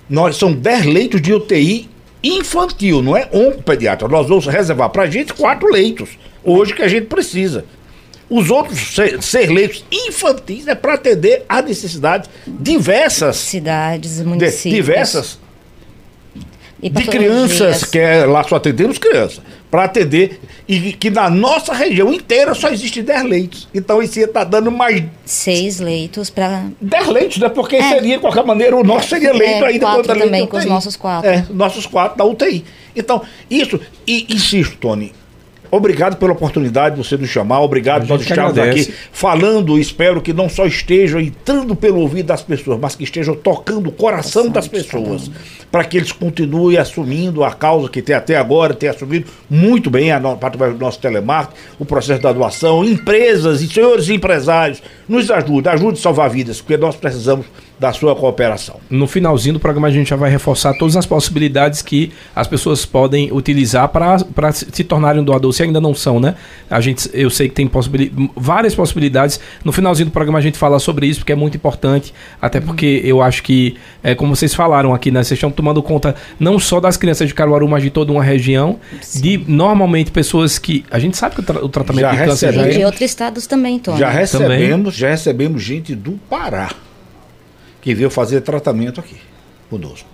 [0.09, 1.89] Nós, são 10 leitos de UTI
[2.23, 4.09] infantil, não é oncopediatra.
[4.09, 6.11] Nós vamos reservar para a gente quatro leitos,
[6.45, 7.65] hoje que a gente precisa.
[8.29, 13.37] Os outros seis leitos infantis é para atender a necessidades diversas.
[13.37, 14.63] Cidades, municípios.
[14.63, 15.39] De, diversas
[16.83, 22.13] de crianças, que é, lá só atendemos crianças, para atender, e que na nossa região
[22.13, 23.69] inteira só existe 10 leitos.
[23.75, 25.03] Então isso ia estar tá dando mais.
[25.25, 26.67] Seis leitos para.
[26.81, 27.49] 10 leitos, né?
[27.49, 27.89] Porque é.
[27.89, 30.97] seria, de qualquer maneira, o nosso seria leito é, ainda quatro também, com os nossos
[30.97, 31.31] quatro.
[31.31, 32.65] É, nossos quatro da UTI.
[32.95, 35.13] Então, isso, e insisto, Tony,
[35.71, 39.79] Obrigado pela oportunidade de você nos chamar, obrigado por estarmos aqui falando.
[39.79, 43.93] Espero que não só estejam entrando pelo ouvido das pessoas, mas que estejam tocando o
[43.93, 45.31] coração das pessoas,
[45.71, 50.13] para que eles continuem assumindo a causa que tem até agora, tem assumido muito bem
[50.13, 52.85] a no, através do nosso telemarketing, o processo da doação.
[52.85, 57.47] Empresas e senhores empresários, nos ajudem, ajude a salvar vidas, porque nós precisamos
[57.79, 58.81] da sua cooperação.
[58.89, 62.87] No finalzinho do programa a gente já vai reforçar todas as possibilidades que as pessoas
[62.87, 66.35] podem utilizar para se tornarem um doador, se ainda não são, né?
[66.71, 69.39] A gente, eu sei que tem possibilidade, várias possibilidades.
[69.63, 73.03] No finalzinho do programa a gente fala sobre isso, porque é muito importante, até porque
[73.05, 75.23] eu acho que, é, como vocês falaram aqui, né?
[75.23, 78.79] Vocês estão tomando conta não só das crianças de Caruaru, mas de toda uma região,
[79.03, 79.21] Sim.
[79.21, 80.85] de normalmente pessoas que.
[80.91, 82.69] A gente sabe que o, tra o tratamento já de câncer já é...
[82.71, 83.97] de outros estados também, Tom.
[83.99, 84.93] Já recebemos, também.
[84.93, 86.71] já recebemos gente do Pará
[87.87, 89.15] que veio fazer tratamento aqui
[89.71, 90.09] conosco.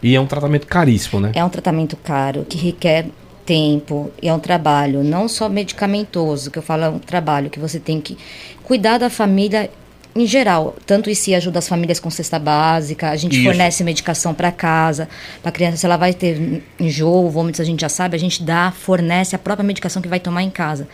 [0.00, 1.32] E é um tratamento caríssimo, né?
[1.34, 3.06] É um tratamento caro, que requer
[3.44, 7.58] tempo, e é um trabalho não só medicamentoso, que eu falo, é um trabalho que
[7.58, 8.16] você tem que
[8.62, 9.68] cuidar da família
[10.14, 13.44] em geral, tanto e se ajuda as famílias com cesta básica, a gente Isso.
[13.44, 15.08] fornece medicação para casa,
[15.42, 18.40] para a criança, se ela vai ter enjoo, vômitos, a gente já sabe, a gente
[18.42, 20.86] dá, fornece a própria medicação que vai tomar em casa.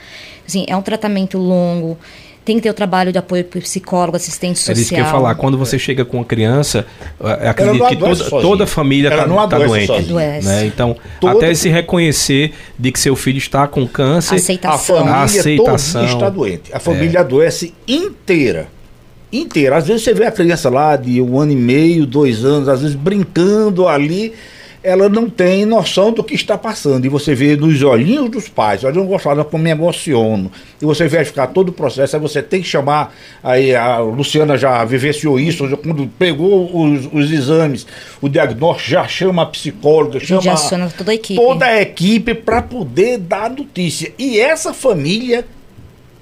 [0.46, 1.98] Assim, é um tratamento longo,
[2.46, 4.76] tem que ter o trabalho de apoio psicólogo, assistente social.
[4.76, 5.34] É isso que eu ia falar.
[5.34, 6.86] Quando você chega com uma criança,
[7.20, 10.12] é, acredito que toda, toda a família está tá doente.
[10.44, 10.64] Né?
[10.66, 11.38] Então, toda...
[11.38, 14.96] até se reconhecer de que seu filho está com câncer, aceitação.
[14.96, 16.04] a família a aceitação.
[16.04, 16.72] está doente.
[16.72, 17.20] A família é.
[17.20, 18.68] adoece inteira
[19.32, 19.76] inteira.
[19.76, 22.80] Às vezes você vê a criança lá de um ano e meio, dois anos, às
[22.80, 24.32] vezes brincando ali
[24.86, 27.04] ela não tem noção do que está passando.
[27.04, 30.48] E você vê nos olhinhos dos pais, olha, eu não gosto como me emociono.
[30.80, 34.84] E você verificar todo o processo, aí você tem que chamar, aí a Luciana já
[34.84, 37.84] vivenciou isso, quando pegou os, os exames,
[38.22, 41.40] o diagnóstico, já chama a psicóloga, chama já chama toda a equipe.
[41.40, 44.12] Toda a equipe para poder dar notícia.
[44.16, 45.44] E essa família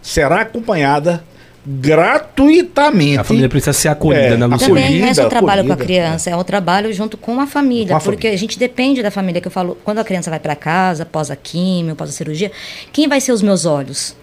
[0.00, 1.22] será acompanhada
[1.66, 3.18] gratuitamente.
[3.18, 4.74] A família precisa ser acolhida, é, né, Luciana?
[4.74, 6.32] Também não é só trabalho acolhida, com a criança, é.
[6.32, 8.34] é um trabalho junto com a família, com a porque família.
[8.34, 11.30] a gente depende da família, que eu falo, quando a criança vai para casa, após
[11.30, 12.52] a químio, após a cirurgia,
[12.92, 14.14] quem vai ser os meus olhos?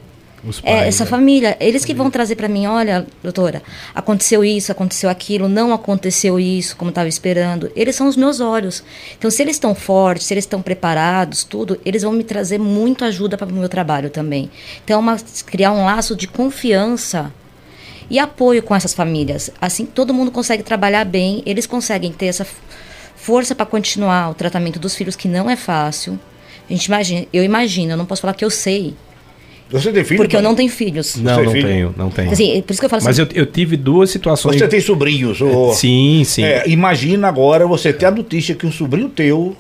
[0.43, 1.10] É, pais, é, essa né?
[1.10, 3.62] família, eles que vão trazer para mim, olha, doutora,
[3.93, 7.71] aconteceu isso, aconteceu aquilo, não aconteceu isso, como estava esperando.
[7.75, 8.84] Eles são os meus olhos.
[9.17, 13.06] Então, se eles estão fortes, se eles estão preparados, tudo, eles vão me trazer muito
[13.06, 14.49] ajuda para o meu trabalho também.
[14.84, 17.32] Então, uma, criar um laço de confiança
[18.10, 19.51] e apoio com essas famílias.
[19.62, 22.45] Assim, todo mundo consegue trabalhar bem, eles conseguem ter essa
[23.15, 26.19] força para continuar o tratamento dos filhos, que não é fácil.
[26.67, 28.95] A gente imagina, eu imagino, eu não posso falar que eu sei,
[29.71, 30.17] você tem filho?
[30.17, 31.15] Porque eu não tenho filhos.
[31.15, 31.67] Não, não filho?
[31.67, 32.31] tenho, não tenho.
[32.31, 34.57] Assim, por isso que eu falo Mas assim, eu, eu tive duas situações.
[34.57, 35.39] Você tem sobrinhos?
[35.41, 35.73] Ou...
[35.73, 36.43] Sim, sim.
[36.43, 39.55] É, imagina agora você ter a notícia que um sobrinho teu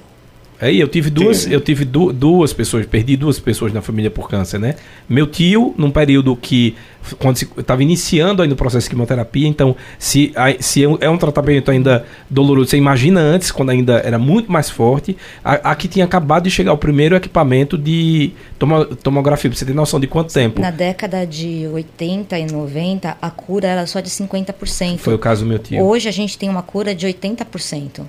[0.61, 4.29] Aí eu tive duas, eu tive du duas pessoas, perdi duas pessoas na família por
[4.29, 4.75] câncer, né?
[5.09, 6.75] Meu tio, num período que
[7.17, 11.71] quando estava iniciando ainda o processo de quimioterapia, então se, se é, é um tratamento
[11.71, 16.51] ainda doloroso, você imagina antes, quando ainda era muito mais forte, aqui tinha acabado de
[16.51, 20.61] chegar o primeiro equipamento de tomo, tomografia, pra você ter noção de quanto tempo?
[20.61, 24.99] Na década de 80 e 90, a cura era só de 50%.
[24.99, 25.83] Foi o caso do meu tio.
[25.83, 28.05] Hoje a gente tem uma cura de 80%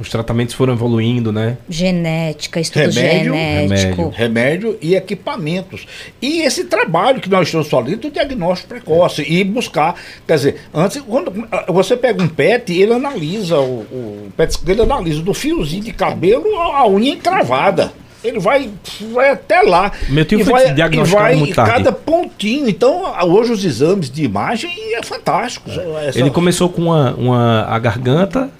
[0.00, 1.58] os tratamentos foram evoluindo, né?
[1.68, 4.08] Genética, estudo remédio, genético.
[4.08, 4.10] Remédio.
[4.10, 5.86] remédio e equipamentos.
[6.22, 9.94] E esse trabalho que nós estamos falando do diagnóstico precoce e buscar,
[10.26, 11.30] quer dizer, antes, quando
[11.68, 16.56] você pega um PET, ele analisa, o, o PET ele analisa do fiozinho de cabelo
[16.56, 17.92] a unha encravada.
[18.22, 18.70] Ele vai,
[19.12, 19.92] vai até lá.
[20.08, 21.72] Meu tio e foi vai, diagnosticado e vai muito tarde.
[21.72, 22.68] cada pontinho.
[22.68, 25.70] Então, hoje os exames de imagem é fantástico.
[25.70, 26.08] É.
[26.08, 26.18] Essa...
[26.18, 28.50] Ele começou com uma, uma, a garganta,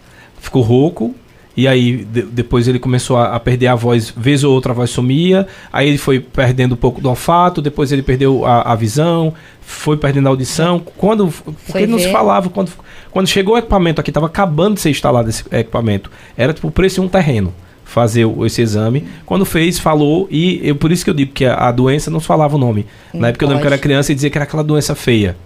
[0.40, 1.14] ficou rouco,
[1.56, 4.74] e aí de, depois ele começou a, a, perder a voz, vez ou outra a
[4.74, 8.74] voz sumia, aí ele foi perdendo um pouco do olfato, depois ele perdeu a, a
[8.74, 10.80] visão, foi perdendo a audição.
[10.96, 11.28] Quando
[11.66, 12.70] porque ele não se falava, quando,
[13.10, 16.70] quando chegou o equipamento aqui, estava acabando de ser instalado esse equipamento, era tipo o
[16.70, 17.52] preço de um terreno
[17.90, 19.06] fazer esse exame.
[19.26, 22.20] Quando fez, falou, e eu, por isso que eu digo que a, a doença não
[22.20, 22.86] falava o nome.
[23.12, 24.94] Não Na época eu lembro que eu era criança e dizia que era aquela doença
[24.94, 25.36] feia.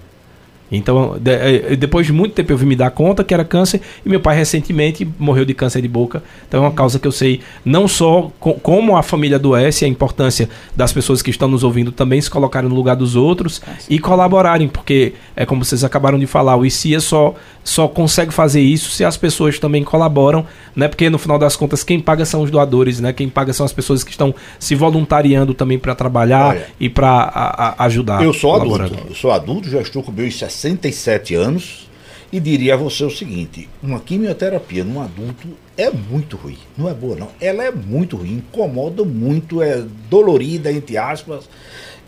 [0.76, 3.80] Então, de, é, depois de muito tempo eu vim me dar conta que era câncer
[4.04, 6.22] e meu pai recentemente morreu de câncer de boca.
[6.48, 9.88] Então é uma causa que eu sei não só co como a família adoece, a
[9.88, 13.74] importância das pessoas que estão nos ouvindo também se colocarem no lugar dos outros ah,
[13.88, 18.60] e colaborarem, porque é como vocês acabaram de falar, o ICIA só, só consegue fazer
[18.60, 20.88] isso se as pessoas também colaboram, né?
[20.88, 23.12] Porque no final das contas quem paga são os doadores, né?
[23.12, 27.74] Quem paga são as pessoas que estão se voluntariando também para trabalhar Olha, e para
[27.78, 28.22] ajudar.
[28.22, 30.34] Eu sou adulto, eu sou adulto, já estou com meus
[30.72, 31.88] 67 anos
[32.32, 36.58] e diria a você o seguinte: uma quimioterapia num adulto é muito ruim.
[36.76, 37.28] Não é boa, não.
[37.40, 41.48] Ela é muito ruim, incomoda muito, é dolorida, entre aspas,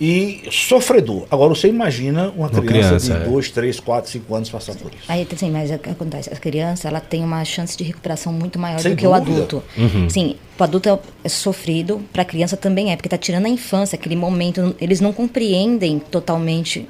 [0.01, 1.27] e sofredor.
[1.31, 5.05] Agora você imagina uma criança, criança de 2, 3, 4, 5 anos passar por isso.
[5.09, 6.33] Aí, assim, mas o que acontece?
[6.33, 9.31] A criança ela tem uma chance de recuperação muito maior Sem do que dúvida.
[9.31, 9.63] o adulto.
[9.77, 10.11] Uhum.
[10.11, 13.49] Sim, o adulto é, é sofrido, para a criança também é, porque está tirando a
[13.49, 16.87] infância, aquele momento, eles não compreendem totalmente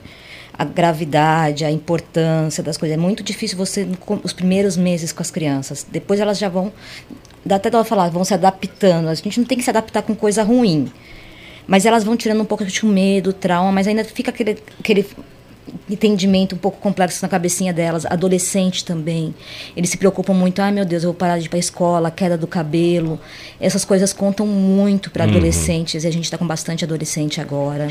[0.58, 2.96] a gravidade, a importância das coisas.
[2.96, 3.86] É muito difícil você
[4.22, 5.86] os primeiros meses com as crianças.
[5.90, 6.72] Depois elas já vão,
[7.44, 9.08] dá até ela falar, vão se adaptando.
[9.08, 10.90] A gente não tem que se adaptar com coisa ruim.
[11.66, 15.04] Mas elas vão tirando um pouco de medo, trauma, mas ainda fica aquele, aquele
[15.90, 18.06] entendimento um pouco complexo na cabecinha delas.
[18.06, 19.34] Adolescente também.
[19.76, 20.62] Eles se preocupam muito.
[20.62, 23.20] Ai, meu Deus, eu vou parar de ir para a escola, queda do cabelo.
[23.60, 25.30] Essas coisas contam muito para uhum.
[25.30, 26.04] adolescentes.
[26.04, 27.88] E a gente está com bastante adolescente agora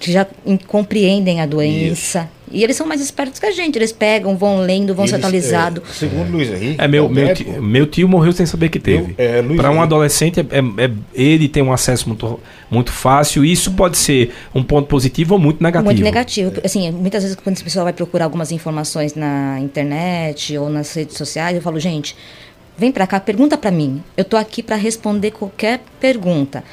[0.00, 0.26] que já
[0.66, 2.20] compreendem a doença.
[2.20, 2.40] Isso.
[2.52, 3.76] E eles são mais espertos que a gente.
[3.76, 5.82] Eles pegam, vão lendo, vão eles, se atualizando.
[5.88, 6.80] É, segundo Luiz Henrique.
[6.80, 9.14] É, meu, meu, tio, meu tio morreu sem saber que teve.
[9.16, 13.44] É, Para um adolescente, é, é, é, ele tem um acesso muito, muito fácil.
[13.44, 15.84] E isso pode ser um ponto positivo ou muito negativo.
[15.84, 16.52] Muito negativo.
[16.64, 21.16] Assim, muitas vezes, quando a pessoa vai procurar algumas informações na internet ou nas redes
[21.16, 22.16] sociais, eu falo, gente,
[22.76, 24.02] vem para cá, pergunta para mim.
[24.16, 26.64] Eu tô aqui para responder qualquer pergunta.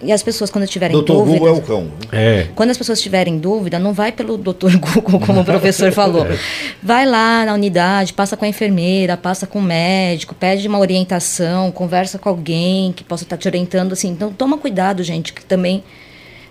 [0.00, 1.38] E as pessoas, quando tiverem doutor dúvida.
[1.38, 1.90] Google é o cão.
[2.12, 2.46] É.
[2.54, 6.24] Quando as pessoas tiverem dúvida, não vai pelo doutor Google, como o professor falou.
[6.24, 6.38] É.
[6.82, 11.72] Vai lá na unidade, passa com a enfermeira, passa com o médico, pede uma orientação,
[11.72, 13.92] conversa com alguém que possa estar te orientando.
[13.92, 14.10] Assim.
[14.10, 15.82] Então, toma cuidado, gente, que também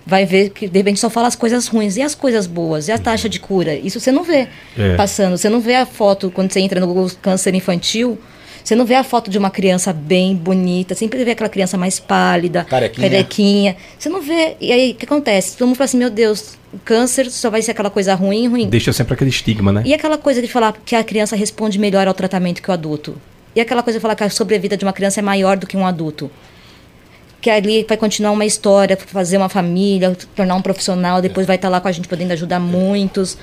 [0.06, 1.96] vai ver que de repente só fala as coisas ruins.
[1.96, 2.90] E as coisas boas?
[2.90, 3.74] E a taxa de cura?
[3.76, 4.96] Isso você não vê é.
[4.96, 5.38] passando.
[5.38, 8.18] Você não vê a foto quando você entra no Google Câncer Infantil
[8.68, 12.02] você não vê a foto de uma criança bem bonita, sempre vê aquela criança mais
[12.02, 13.10] pálida, carequinha.
[13.10, 13.78] carequinha.
[13.98, 14.58] Você não vê.
[14.60, 15.56] E aí, o que acontece?
[15.56, 18.68] Todo mundo fala assim: meu Deus, o câncer só vai ser aquela coisa ruim, ruim.
[18.68, 19.84] Deixa sempre aquele estigma, né?
[19.86, 23.16] E aquela coisa de falar que a criança responde melhor ao tratamento que o adulto.
[23.56, 25.78] E aquela coisa de falar que a sobrevida de uma criança é maior do que
[25.78, 26.30] um adulto
[27.40, 31.70] que ali vai continuar uma história, fazer uma família, tornar um profissional, depois vai estar
[31.70, 33.38] lá com a gente podendo ajudar muitos.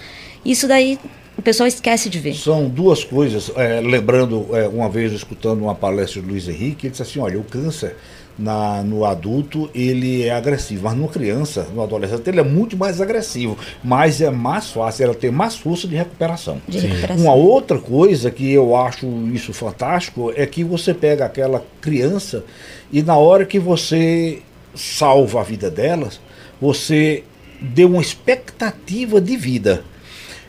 [0.44, 0.98] Isso daí
[1.36, 2.34] o pessoal esquece de ver.
[2.34, 3.50] São duas coisas.
[3.56, 7.38] É, lembrando, é, uma vez escutando uma palestra do Luiz Henrique, ele disse assim: olha,
[7.38, 7.96] o câncer
[8.38, 13.00] na, no adulto ele é agressivo, mas numa criança, no adolescente, ele é muito mais
[13.00, 16.60] agressivo, mas é mais fácil, ela tem mais força de recuperação.
[16.68, 17.24] de recuperação.
[17.24, 22.44] Uma outra coisa que eu acho isso fantástico é que você pega aquela criança
[22.92, 24.40] e na hora que você
[24.74, 26.20] salva a vida delas,
[26.60, 27.22] você
[27.60, 29.84] deu uma expectativa de vida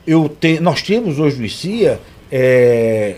[0.06, 2.00] eu te, nós temos hoje no ICIA
[2.32, 3.18] é,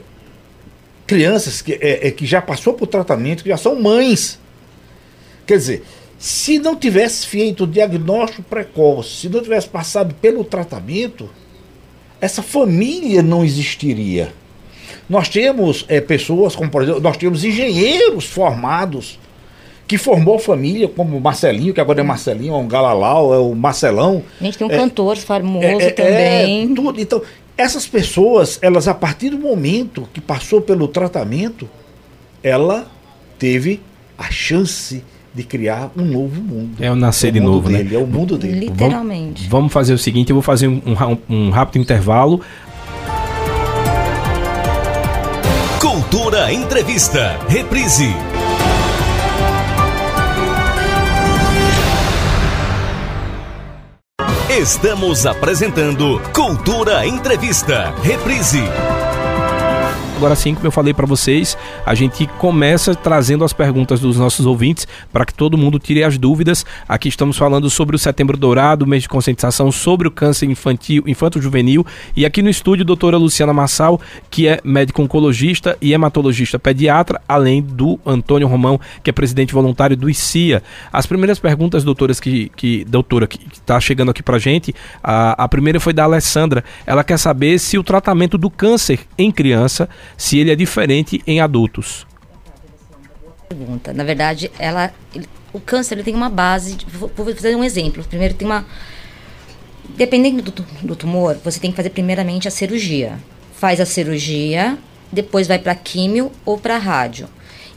[1.06, 4.40] crianças que, é, é, que já passou por tratamento, que já são mães.
[5.46, 5.84] Quer dizer,
[6.20, 11.30] se não tivesse feito o diagnóstico precoce, se não tivesse passado pelo tratamento,
[12.20, 14.34] essa família não existiria.
[15.10, 19.20] Nós temos é, pessoas, como por exemplo, nós temos engenheiros formados
[19.88, 23.56] que formou família, como o Marcelinho, que agora é Marcelinho, é um Galalau, é o
[23.56, 24.22] Marcelão.
[24.40, 26.64] A gente tem um é, cantor famoso é, é, também.
[26.64, 27.00] É, tudo.
[27.00, 27.22] Então,
[27.58, 31.70] essas pessoas, elas a partir do momento que passou pelo tratamento,
[32.44, 32.86] ela
[33.40, 33.80] teve
[34.18, 35.02] a chance
[35.34, 36.84] de criar um novo mundo.
[36.84, 37.78] É o nascer é o de novo, né?
[37.78, 37.96] dele, né?
[37.96, 38.60] É o mundo dele.
[38.68, 39.42] Literalmente.
[39.42, 40.82] Vamos, vamos fazer o seguinte, eu vou fazer um,
[41.30, 42.42] um, um rápido intervalo.
[45.80, 47.38] Cultura Entrevista.
[47.48, 48.14] Reprise.
[54.58, 57.94] Estamos apresentando Cultura Entrevista.
[58.04, 58.64] Reprise.
[60.18, 64.48] Agora sim, como eu falei para vocês, a gente começa trazendo as perguntas dos nossos
[64.48, 66.66] ouvintes para que todo mundo tire as dúvidas.
[66.90, 71.86] Aqui estamos falando sobre o Setembro Dourado, mês de conscientização sobre o câncer infantil, infanto-juvenil.
[72.16, 74.02] E aqui no estúdio, doutora Luciana Massal,
[74.32, 79.96] que é médico oncologista e hematologista pediatra, além do Antônio Romão, que é presidente voluntário
[79.96, 80.64] do ICIA.
[80.92, 85.48] As primeiras perguntas, doutoras, que, que doutora, que está chegando aqui para gente, a, a
[85.48, 86.64] primeira foi da Alessandra.
[86.88, 91.40] Ela quer saber se o tratamento do câncer em criança se ele é diferente em
[91.42, 92.06] adultos.
[93.50, 93.94] Pergunta.
[93.94, 96.76] Na verdade, ela, ele, o câncer ele tem uma base.
[96.76, 98.04] De, vou fazer um exemplo.
[98.04, 98.66] Primeiro tem uma
[99.96, 103.18] Dependendo do, do tumor, você tem que fazer primeiramente a cirurgia.
[103.56, 104.78] Faz a cirurgia,
[105.12, 107.28] depois vai para químio ou para rádio.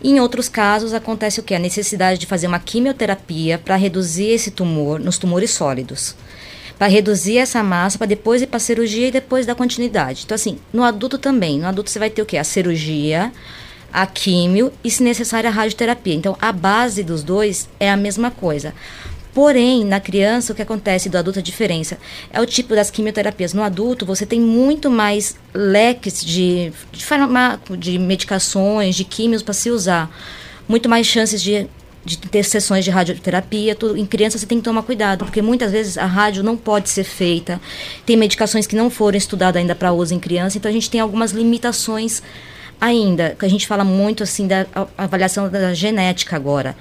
[0.03, 1.55] Em outros casos, acontece o que?
[1.55, 6.15] A necessidade de fazer uma quimioterapia para reduzir esse tumor nos tumores sólidos.
[6.81, 10.23] Para reduzir essa massa, para depois ir para cirurgia e depois dar continuidade.
[10.25, 11.59] Então, assim, no adulto também.
[11.59, 12.39] No adulto você vai ter o que?
[12.39, 13.31] A cirurgia,
[13.93, 16.15] a químio e, se necessário, a radioterapia.
[16.15, 18.73] Então, a base dos dois é a mesma coisa.
[19.35, 21.99] Porém, na criança, o que acontece do adulto, a diferença
[22.33, 23.53] é o tipo das quimioterapias.
[23.53, 29.53] No adulto, você tem muito mais leques de, de farmaco, de medicações, de químios para
[29.53, 30.11] se usar.
[30.67, 31.69] Muito mais chances de,
[32.05, 33.75] de ter sessões de radioterapia.
[33.75, 33.97] Tudo.
[33.97, 37.05] Em criança, você tem que tomar cuidado, porque muitas vezes a rádio não pode ser
[37.05, 37.61] feita.
[38.07, 41.01] Tem medicações que não foram estudadas ainda para uso em criança, então a gente tem
[41.01, 42.23] algumas limitações
[42.81, 46.75] ainda, que a gente fala muito assim da avaliação da genética agora.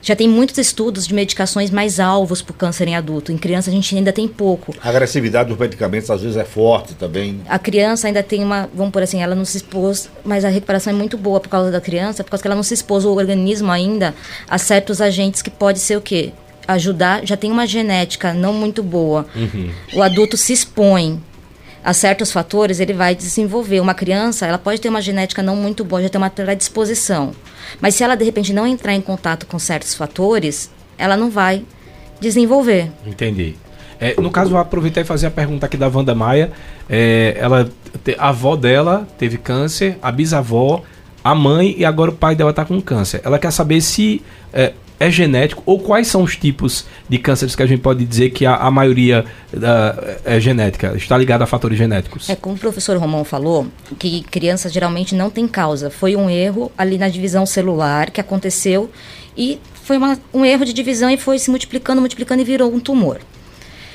[0.00, 3.32] Já tem muitos estudos de medicações mais alvos para o câncer em adulto.
[3.32, 4.74] Em criança a gente ainda tem pouco.
[4.80, 7.40] A agressividade dos medicamentos às vezes é forte também.
[7.48, 10.92] A criança ainda tem uma, vamos por assim, ela não se expôs, mas a recuperação
[10.92, 13.12] é muito boa por causa da criança, por causa que ela não se expôs o
[13.12, 14.14] organismo ainda
[14.48, 16.32] a certos agentes que pode ser o quê?
[16.66, 19.26] Ajudar, já tem uma genética não muito boa.
[19.34, 19.70] Uhum.
[19.94, 21.20] O adulto se expõe
[21.88, 23.80] a certos fatores, ele vai desenvolver.
[23.80, 27.32] Uma criança, ela pode ter uma genética não muito boa, já tem uma predisposição.
[27.80, 31.64] Mas se ela de repente não entrar em contato com certos fatores, ela não vai
[32.20, 32.92] desenvolver.
[33.06, 33.56] Entendi.
[33.98, 36.52] É, no caso, vou aproveitar e fazer a pergunta aqui da Wanda Maia.
[36.90, 37.70] É, ela,
[38.18, 40.82] a avó dela teve câncer, a bisavó,
[41.24, 43.22] a mãe e agora o pai dela está com câncer.
[43.24, 44.22] Ela quer saber se
[44.52, 48.30] é, é genético ou quais são os tipos de cânceres que a gente pode dizer
[48.30, 49.24] que a, a maioria
[50.24, 52.28] é genética, está ligada a fatores genéticos?
[52.28, 53.66] É como o professor Romão falou,
[53.98, 55.90] que criança geralmente não tem causa.
[55.90, 58.90] Foi um erro ali na divisão celular que aconteceu
[59.36, 62.80] e foi uma, um erro de divisão e foi se multiplicando, multiplicando e virou um
[62.80, 63.20] tumor.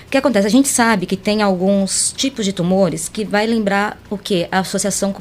[0.08, 0.48] O que acontece?
[0.48, 4.48] A gente sabe que tem alguns tipos de tumores que vai lembrar o que?
[4.52, 5.14] A associação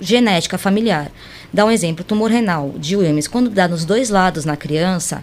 [0.00, 1.10] genética familiar.
[1.52, 5.22] Dá um exemplo, tumor renal de Williams, quando dá nos dois lados na criança,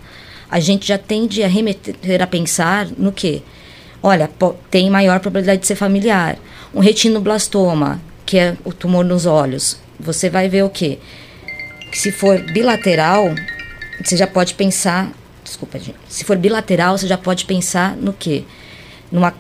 [0.50, 3.44] a gente já tende a remeter a pensar no que?
[4.02, 4.30] Olha,
[4.70, 6.38] tem maior probabilidade de ser familiar.
[6.74, 11.00] Um retinoblastoma, que é o tumor nos olhos, você vai ver o quê?
[11.92, 13.34] Que se for bilateral,
[14.04, 15.12] você já pode pensar,
[15.44, 18.44] desculpa, gente, se for bilateral, você já pode pensar no quê?
[19.12, 19.34] Numa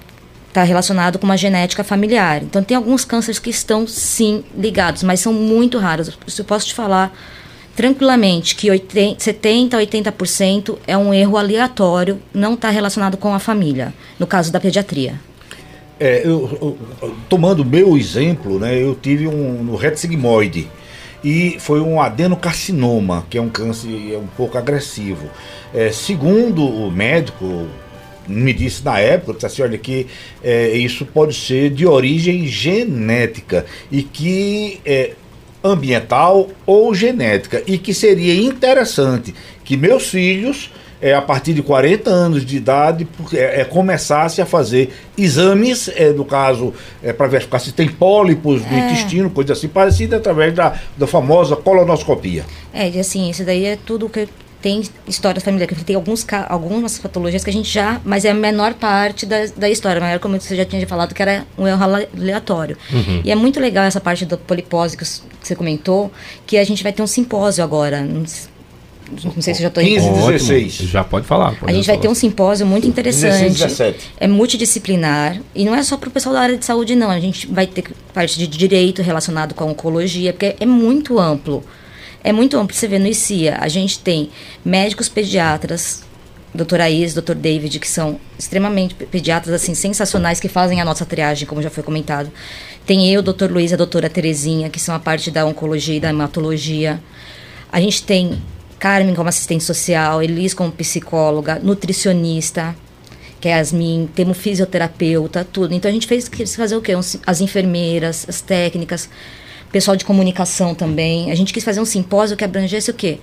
[0.55, 2.41] está relacionado com uma genética familiar.
[2.41, 6.17] Então, tem alguns cânceres que estão, sim, ligados, mas são muito raros.
[6.37, 7.13] Eu posso te falar
[7.75, 13.39] tranquilamente que 80, 70% a 80% é um erro aleatório, não está relacionado com a
[13.39, 15.19] família, no caso da pediatria.
[15.99, 20.69] É, eu, eu, tomando meu exemplo, né, eu tive um no reto sigmoide
[21.21, 25.29] e foi um adenocarcinoma, que é um câncer é um pouco agressivo.
[25.73, 27.67] É, segundo o médico,
[28.27, 30.07] me disse na época, disse assim, olha, que
[30.43, 35.13] é, isso pode ser de origem genética e que é
[35.63, 40.69] ambiental ou genética e que seria interessante que meus filhos
[41.01, 46.09] é, a partir de 40 anos de idade, é, é começasse a fazer exames, é,
[46.11, 46.73] no caso,
[47.03, 48.79] é, para verificar se tem pólipos do é.
[48.79, 52.45] intestino, coisa assim, parecida através da, da famosa colonoscopia.
[52.73, 54.27] É, e assim, isso daí é tudo que
[54.65, 58.73] tem histórias familiares, tem alguns, algumas patologias que a gente já, mas é a menor
[58.73, 62.75] parte da, da história, maior como você já tinha falado, que era um erro aleatório.
[62.91, 63.21] Uhum.
[63.23, 66.11] E é muito legal essa parte do polipose que você comentou,
[66.47, 68.25] que a gente vai ter um simpósio agora, não
[69.39, 70.73] sei se já estou 15 e 16.
[70.89, 71.55] Já pode falar.
[71.59, 73.51] Pode a gente vai ter um simpósio muito interessante.
[73.51, 74.11] 16, 17.
[74.19, 75.39] É multidisciplinar.
[75.53, 77.11] E não é só para o pessoal da área de saúde, não.
[77.11, 81.63] A gente vai ter parte de direito relacionado com a oncologia, porque é muito amplo
[82.25, 82.75] é muito amplo.
[82.75, 84.31] Você vê no ICIA, a gente tem
[84.65, 86.03] médicos pediatras,
[86.51, 91.47] doutor Aís, doutor David, que são extremamente pediatras, assim, sensacionais, que fazem a nossa triagem,
[91.47, 92.31] como já foi comentado.
[92.83, 96.09] Tem eu, doutor Luiz a doutora Terezinha, que são a parte da oncologia e da
[96.09, 96.99] hematologia.
[97.71, 98.41] A gente tem
[98.79, 102.75] Carmen como assistente social, Elis como psicóloga, nutricionista,
[103.39, 105.75] que é Yasmin, temos fisioterapeuta, tudo.
[105.75, 106.93] Então a gente fez fazer o quê?
[107.27, 109.09] As enfermeiras, as técnicas,
[109.75, 111.29] pessoal de comunicação também.
[111.29, 113.19] A gente quis fazer um simpósio que abrangesse o quê?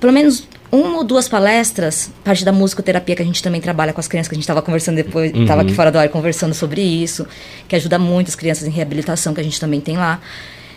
[0.00, 4.00] Pelo menos uma ou duas palestras, parte da musicoterapia que a gente também trabalha com
[4.00, 5.68] as crianças, que a gente estava conversando depois, estava uhum.
[5.68, 7.28] aqui fora do ar conversando sobre isso,
[7.68, 10.20] que ajuda muito as crianças em reabilitação, que a gente também tem lá.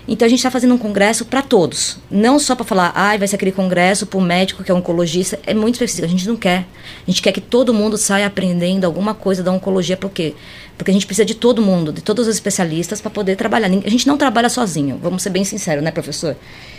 [0.08, 3.28] Então a gente está fazendo um congresso para todos, não só para falar, ah, vai
[3.28, 6.36] ser aquele congresso para o médico que é oncologista, é muito específico, a gente não
[6.36, 6.66] quer.
[7.08, 10.36] A gente quer que todo mundo saia aprendendo alguma coisa da oncologia, por quê?
[10.78, 13.68] Porque a gente precisa de todo mundo, de todos os especialistas para poder trabalhar.
[13.68, 16.36] A gente não trabalha sozinho, vamos ser bem sinceros, né, professor?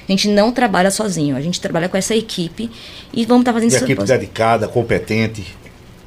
[0.09, 2.71] A gente não trabalha sozinho, a gente trabalha com essa equipe
[3.13, 3.85] e vamos estar tá fazendo isso.
[3.85, 5.45] Equipe dedicada, competente.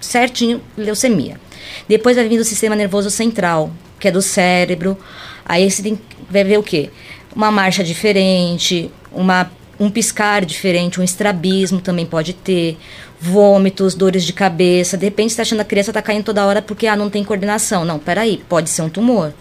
[0.00, 1.40] certinho leucemia.
[1.88, 4.98] Depois vai vir do sistema nervoso central, que é do cérebro.
[5.44, 6.90] Aí você tem, vai ver o quê?
[7.34, 12.76] Uma marcha diferente, uma um piscar diferente, um estrabismo também pode ter,
[13.22, 14.96] vômitos, dores de cabeça.
[14.96, 17.22] De repente, você está achando a criança está caindo toda hora porque ah, não tem
[17.22, 17.84] coordenação.
[17.84, 19.32] Não, peraí, pode ser um tumor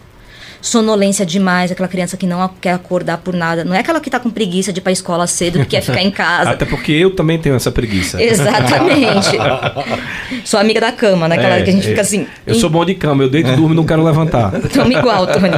[0.61, 3.65] sonolência demais, aquela criança que não quer acordar por nada.
[3.65, 5.81] Não é aquela que está com preguiça de ir para a escola cedo, que quer
[5.81, 6.51] ficar em casa.
[6.51, 8.21] Até porque eu também tenho essa preguiça.
[8.21, 9.37] Exatamente.
[10.45, 11.35] sou amiga da cama, né?
[11.35, 12.27] Aquela é, que a gente fica assim.
[12.45, 14.53] Eu sou bom de cama, eu deito e durmo e não quero levantar.
[14.63, 15.49] Estamos igual, Tony.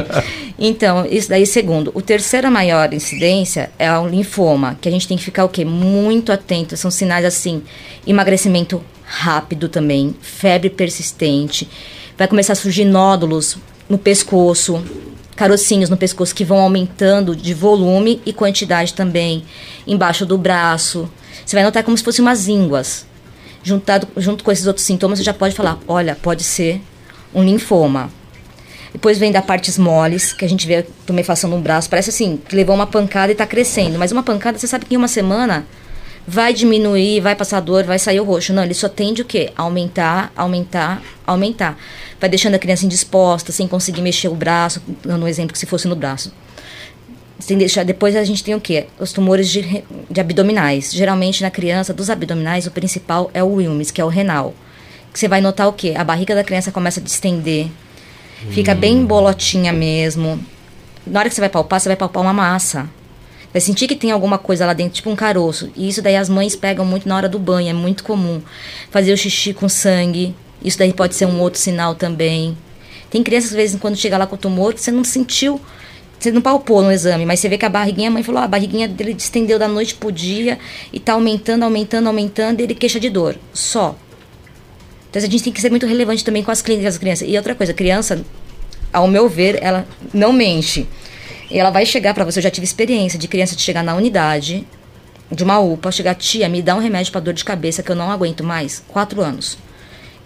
[0.58, 1.90] Então, isso daí, segundo.
[1.94, 5.64] O terceira maior incidência é o linfoma, que a gente tem que ficar o quê?
[5.64, 6.76] Muito atento.
[6.76, 7.62] São sinais assim,
[8.06, 11.68] emagrecimento rápido também, febre persistente,
[12.16, 13.56] vai começar a surgir nódulos
[13.88, 14.82] no pescoço,
[15.36, 19.44] carocinhos no pescoço que vão aumentando de volume e quantidade também,
[19.86, 21.10] embaixo do braço.
[21.44, 23.06] Você vai notar como se fossem umas ínguas.
[23.62, 26.80] Juntado, junto com esses outros sintomas, você já pode falar: olha, pode ser
[27.34, 28.10] um linfoma.
[28.92, 31.90] Depois vem da partes moles, que a gente vê tumefação no braço.
[31.90, 33.98] Parece assim, que levou uma pancada e está crescendo.
[33.98, 35.66] Mas uma pancada, você sabe que em uma semana
[36.26, 38.52] vai diminuir, vai passar dor, vai sair o roxo.
[38.52, 39.52] Não, ele só tende o quê?
[39.56, 41.78] Aumentar, aumentar, aumentar.
[42.20, 45.66] Vai deixando a criança indisposta, sem conseguir mexer o braço, dando um exemplo que se
[45.66, 46.32] fosse no braço.
[47.38, 48.86] Sem deixar, depois a gente tem o quê?
[48.98, 50.92] Os tumores de, de abdominais.
[50.92, 54.54] Geralmente na criança, dos abdominais, o principal é o Wilms, que é o renal.
[55.12, 55.94] Que você vai notar o quê?
[55.96, 57.68] A barriga da criança começa a distender,
[58.50, 58.76] fica hum.
[58.76, 60.40] bem bolotinha mesmo.
[61.06, 62.88] Na hora que você vai palpar, você vai palpar uma massa.
[63.54, 65.70] Vai sentir que tem alguma coisa lá dentro, tipo um caroço.
[65.76, 68.42] E isso daí as mães pegam muito na hora do banho, é muito comum.
[68.90, 70.34] Fazer o xixi com sangue,
[70.64, 72.58] isso daí pode ser um outro sinal também.
[73.08, 75.60] Tem crianças, às vezes, quando chega lá com o tumor, você não sentiu,
[76.18, 78.44] você não palpou no exame, mas você vê que a barriguinha, a mãe falou, ah,
[78.44, 80.58] a barriguinha dele distendeu da noite pro dia
[80.92, 83.36] e tá aumentando, aumentando, aumentando, e ele queixa de dor.
[83.52, 83.94] Só.
[85.10, 87.28] Então a gente tem que ser muito relevante também com as clínicas das crianças.
[87.28, 88.24] E outra coisa, criança,
[88.92, 90.88] ao meu ver, ela não mente.
[91.54, 93.94] E ela vai chegar para você, eu já tive experiência de criança de chegar na
[93.94, 94.66] unidade
[95.30, 97.94] de uma UPA, chegar, tia, me dá um remédio para dor de cabeça que eu
[97.94, 98.82] não aguento mais.
[98.88, 99.56] Quatro anos.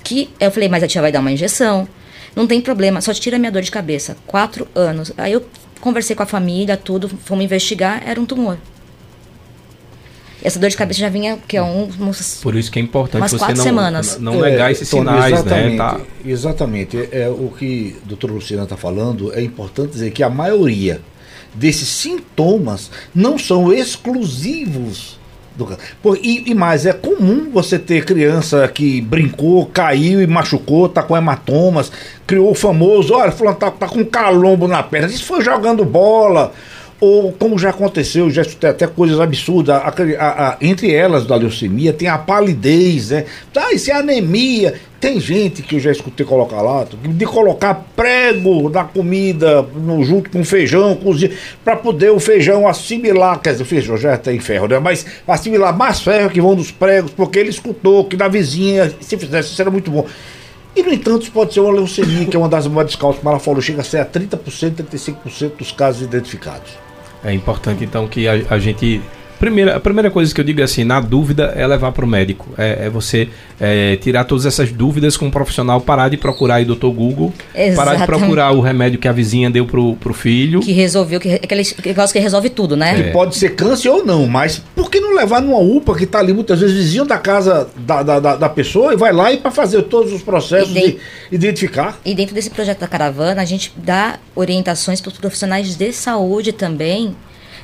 [0.02, 1.86] Que eu falei, mas a tia vai dar uma injeção.
[2.34, 4.16] Não tem problema, só tira minha dor de cabeça.
[4.26, 5.12] Quatro anos.
[5.18, 5.44] Aí eu
[5.82, 8.56] conversei com a família, tudo, fomos investigar, era um tumor.
[10.42, 11.90] Essa dor de cabeça já vinha que é um,
[12.40, 14.18] Por isso que é importante umas você quatro não, semanas.
[14.18, 15.38] não negar é, esses sinais, né?
[15.40, 15.76] exatamente, né?
[15.76, 16.00] Tá.
[16.24, 16.96] Exatamente.
[16.96, 21.02] É, é, o que a doutora Luciana está falando, é importante dizer que a maioria
[21.58, 25.18] desses sintomas não são exclusivos
[25.58, 30.88] do Pô, e, e, mais, é comum você ter criança que brincou, caiu e machucou,
[30.88, 31.90] tá com hematomas,
[32.24, 36.52] criou o famoso, olha, fulano tá, tá com calombo na perna, isso foi jogando bola,
[37.00, 41.36] ou como já aconteceu, já tem até coisas absurdas, a, a, a, entre elas da
[41.36, 43.24] leucemia tem a palidez, né?
[43.56, 44.74] Ah, isso é anemia.
[45.00, 50.28] Tem gente que eu já escutei colocar lá, de colocar prego na comida, no, junto
[50.28, 50.98] com feijão,
[51.64, 54.80] para poder o feijão assimilar, quer dizer, o feijão já tem ferro, né?
[54.80, 59.16] Mas assimilar mais ferro que vão dos pregos, porque ele escutou que na vizinha, se
[59.16, 60.04] fizesse, isso era muito bom.
[60.74, 63.60] E, no entanto, isso pode ser uma leucemia, que é uma das maiores causas, falou,
[63.60, 64.38] chega a ser a 30%,
[64.84, 66.87] 35% dos casos identificados.
[67.24, 69.02] É importante, então, que a, a gente
[69.38, 72.08] Primeira, a primeira coisa que eu digo é assim, na dúvida é levar para o
[72.08, 72.48] médico.
[72.58, 73.28] É, é você
[73.60, 77.76] é, tirar todas essas dúvidas com um profissional, parar de procurar aí doutor Google, Exatamente.
[77.76, 80.60] parar de procurar o remédio que a vizinha deu pro, pro filho.
[80.60, 83.00] Que resolveu, que, aquele negócio que resolve tudo, né?
[83.00, 86.18] Que pode ser câncer ou não, mas por que não levar numa UPA que está
[86.18, 89.36] ali muitas vezes vizinho da casa da, da, da, da pessoa e vai lá e
[89.36, 90.98] para fazer todos os processos de, de
[91.30, 91.96] identificar?
[92.04, 96.52] E dentro desse projeto da caravana, a gente dá orientações para os profissionais de saúde
[96.52, 97.14] também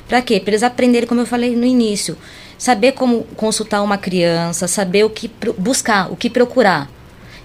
[0.07, 0.39] para quê?
[0.39, 2.17] Para eles aprenderem, como eu falei no início,
[2.57, 6.89] saber como consultar uma criança, saber o que buscar, o que procurar,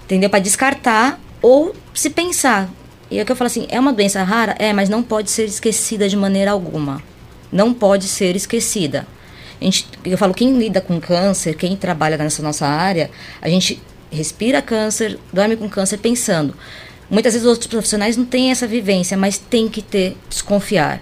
[0.03, 0.29] entendeu?
[0.29, 2.69] Para descartar ou se pensar.
[3.09, 4.55] E é que eu falo assim, é uma doença rara?
[4.57, 7.03] É, mas não pode ser esquecida de maneira alguma.
[7.51, 9.05] Não pode ser esquecida.
[9.59, 13.81] A gente, eu falo, quem lida com câncer, quem trabalha nessa nossa área, a gente
[14.09, 16.55] respira câncer, dorme com câncer pensando.
[17.09, 21.01] Muitas vezes outros profissionais não têm essa vivência, mas tem que ter, desconfiar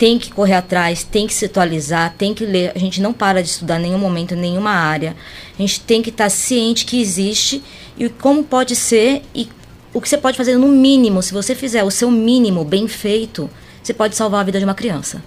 [0.00, 2.72] tem que correr atrás, tem que se atualizar, tem que ler.
[2.74, 5.14] A gente não para de estudar em nenhum momento, em nenhuma área.
[5.58, 7.62] A gente tem que estar tá ciente que existe
[7.98, 9.46] e como pode ser e
[9.92, 11.22] o que você pode fazer no mínimo.
[11.22, 13.50] Se você fizer o seu mínimo bem feito,
[13.82, 15.22] você pode salvar a vida de uma criança.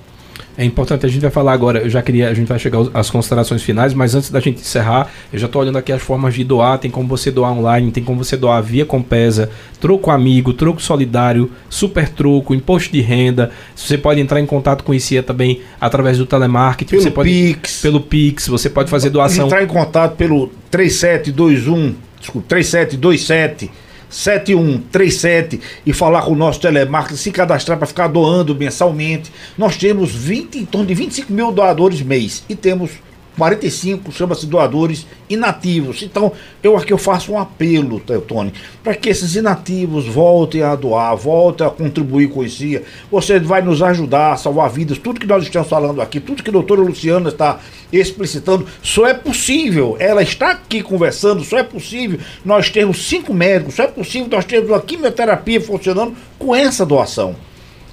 [0.58, 3.10] É importante, a gente vai falar agora, eu já queria, a gente vai chegar às
[3.10, 6.43] considerações finais, mas antes da gente encerrar, eu já estou olhando aqui as formas de
[6.43, 9.49] doar, tem como você doar online, tem como você doar via Compesa,
[9.80, 14.91] troco amigo, troco solidário, super troco, imposto de renda, você pode entrar em contato com
[14.91, 17.82] o ICIA também através do telemarketing, pelo você pode, Pix.
[17.82, 19.47] Pelo Pix, você pode fazer doação.
[19.47, 23.72] Entrar em contato pelo 3721, desculpa, 3727
[24.14, 29.32] 7137 e falar com o nosso telemarketing, se cadastrar para ficar doando mensalmente.
[29.57, 32.91] Nós temos 20, em torno de 25 mil doadores mês e temos
[33.38, 36.01] 45 chama-se doadores inativos.
[36.03, 36.31] Então,
[36.61, 38.53] eu aqui eu faço um apelo, Tony,
[38.84, 42.63] para que esses inativos voltem a doar, voltem a contribuir com isso.
[43.11, 44.97] Você vai nos ajudar a salvar vidas.
[44.97, 47.59] Tudo que nós estamos falando aqui, tudo que a doutora Luciana está
[47.91, 49.95] explicitando, só é possível.
[49.99, 54.45] Ela está aqui conversando, só é possível nós termos cinco médicos, só é possível nós
[54.45, 57.36] termos uma quimioterapia funcionando com essa doação.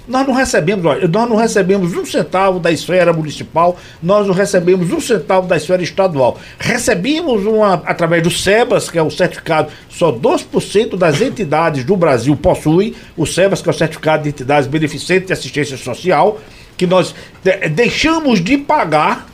[0.07, 4.91] Nós não recebemos, olha, nós não recebemos um centavo da esfera municipal, nós não recebemos
[4.91, 6.39] um centavo da esfera estadual.
[6.59, 12.35] Recebemos uma através do SEBAS, que é o certificado, só 2% das entidades do Brasil
[12.35, 16.39] possuem, o SEBAS, que é o certificado de entidades beneficentes de assistência social,
[16.75, 19.27] que nós de, deixamos de pagar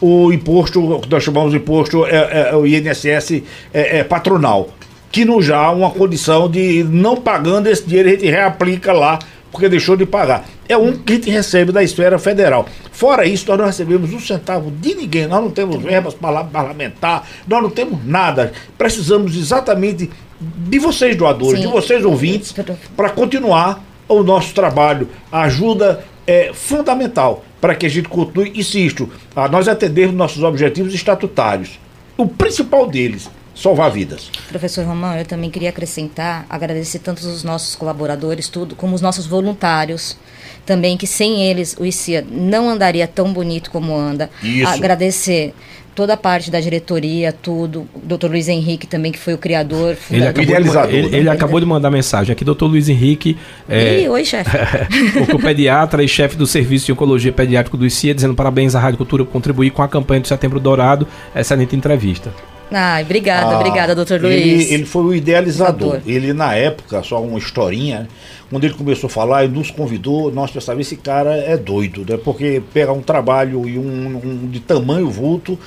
[0.00, 3.42] o imposto, que nós chamamos de imposto, é, é, é o INSS
[3.72, 4.70] é, é, patronal,
[5.12, 9.18] que nos dá uma condição de não pagando esse dinheiro, a gente reaplica lá
[9.50, 10.44] porque deixou de pagar.
[10.68, 12.66] É um que a gente recebe da esfera federal.
[12.92, 17.62] Fora isso, nós não recebemos um centavo de ninguém, nós não temos verbas parlamentar, nós
[17.62, 18.52] não temos nada.
[18.78, 21.66] Precisamos exatamente de vocês, doadores, Sim.
[21.66, 22.54] de vocês, ouvintes,
[22.96, 25.08] para continuar o nosso trabalho.
[25.30, 30.94] A ajuda é fundamental para que a gente continue, insisto, a nós atendermos nossos objetivos
[30.94, 31.78] estatutários.
[32.16, 34.30] O principal deles salvar vidas.
[34.48, 39.26] Professor Romão, eu também queria acrescentar, agradecer tanto os nossos colaboradores, tudo, como os nossos
[39.26, 40.16] voluntários,
[40.64, 44.30] também que sem eles o ICIA não andaria tão bonito como anda.
[44.42, 44.68] Isso.
[44.68, 45.54] Agradecer
[45.94, 47.86] toda a parte da diretoria, tudo.
[47.94, 51.60] O doutor Luiz Henrique também, que foi o criador, ele acabou, de, ele, ele acabou
[51.60, 53.36] de mandar mensagem aqui, doutor Luiz Henrique.
[53.68, 54.50] É, oi, chefe.
[55.34, 58.98] o pediatra e chefe do Serviço de Oncologia Pediátrico do ICIA, dizendo parabéns à Rádio
[58.98, 61.06] Cultura por contribuir com a campanha do Setembro Dourado.
[61.34, 62.32] Excelente entrevista.
[62.70, 64.34] Ai, obrigada, ah, obrigada, doutor Luiz.
[64.34, 66.00] Ele, ele foi o idealizador.
[66.06, 68.08] Ele, na época, só uma historinha,
[68.48, 72.16] quando ele começou a falar, ele nos convidou, nós pensávamos, esse cara é doido, né?
[72.16, 75.58] Porque pegar um trabalho e um, um, de tamanho vulto,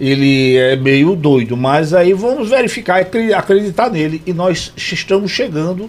[0.00, 1.56] ele é meio doido.
[1.56, 4.20] Mas aí vamos verificar e acreditar nele.
[4.26, 5.88] E nós estamos chegando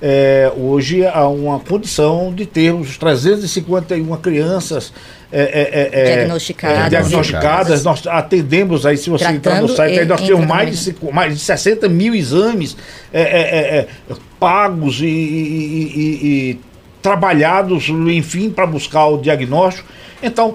[0.00, 4.92] é, hoje a uma condição de termos 351 crianças
[5.30, 6.90] é, é, é, diagnosticadas.
[6.90, 7.84] diagnosticadas.
[7.84, 11.40] Nós atendemos aí, se você entrar no site, aí nós temos mais de, mais de
[11.40, 12.76] 60 mil exames
[14.40, 16.60] pagos e, e, e,
[17.02, 19.88] trabalhados, enfim, para buscar o diagnóstico.
[20.22, 20.54] Então,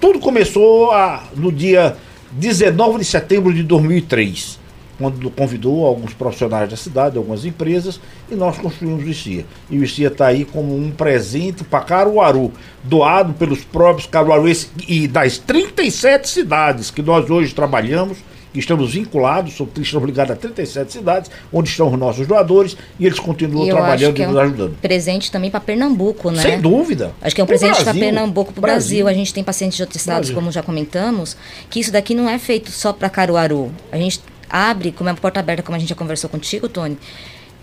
[0.00, 1.96] tudo começou a, no dia
[2.32, 4.63] 19 de setembro de 2003
[4.98, 9.44] quando convidou alguns profissionais da cidade, algumas empresas, e nós construímos o ICIA.
[9.70, 15.08] E o ICIA está aí como um presente para Caruaru, doado pelos próprios caruaruenses e
[15.08, 18.18] das 37 cidades que nós hoje trabalhamos,
[18.54, 23.66] estamos vinculados, estamos ligados a 37 cidades, onde estão os nossos doadores, e eles continuam
[23.66, 24.76] e trabalhando e é nos ajudando.
[24.80, 26.40] presente também para Pernambuco, né?
[26.40, 27.12] Sem dúvida.
[27.20, 29.04] Acho que é um presente para Pernambuco, para o Brasil.
[29.04, 29.08] Brasil.
[29.08, 30.34] A gente tem pacientes de outros estados, Brasil.
[30.34, 31.36] como já comentamos,
[31.68, 33.72] que isso daqui não é feito só para Caruaru.
[33.90, 34.20] A gente
[34.54, 36.96] abre, como é uma porta aberta, como a gente já conversou contigo, Tony,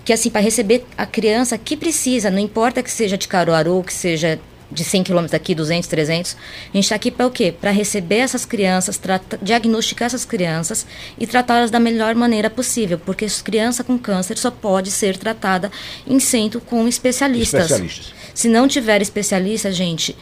[0.04, 3.94] que assim, para receber a criança que precisa, não importa que seja de Caruaru, que
[3.94, 4.38] seja
[4.70, 6.34] de 100 quilômetros daqui, 200, 300.
[6.34, 7.54] A gente está aqui para o quê?
[7.60, 9.00] Para receber essas crianças,
[9.42, 10.86] diagnosticar essas crianças
[11.18, 15.72] e tratá-las da melhor maneira possível, porque criança com câncer só pode ser tratada
[16.08, 17.64] em centro com especialistas.
[17.64, 18.14] especialistas.
[18.34, 20.16] Se não tiver especialista, gente,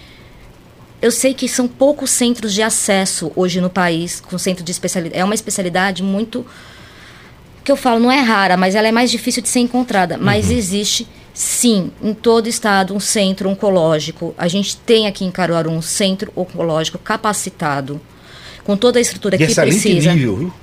[1.02, 5.20] eu sei que são poucos centros de acesso hoje no país com centro de especialidade.
[5.20, 6.46] É uma especialidade muito
[7.64, 10.18] que eu falo não é rara, mas ela é mais difícil de ser encontrada.
[10.18, 10.58] Mas uhum.
[10.58, 14.34] existe sim em todo estado um centro oncológico.
[14.38, 18.02] A gente tem aqui em Caruaru um centro oncológico capacitado
[18.64, 20.14] com toda a estrutura e que precisa.
[20.14, 20.54] Nível, viu?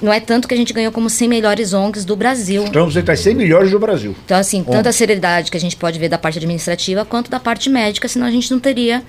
[0.00, 2.64] Não é tanto que a gente ganhou como 100 melhores ONGs do Brasil.
[2.64, 4.16] Estamos entre as 100 melhores do Brasil.
[4.24, 7.38] Então, assim, tanto a seriedade que a gente pode ver da parte administrativa quanto da
[7.38, 9.02] parte médica, senão a gente não teria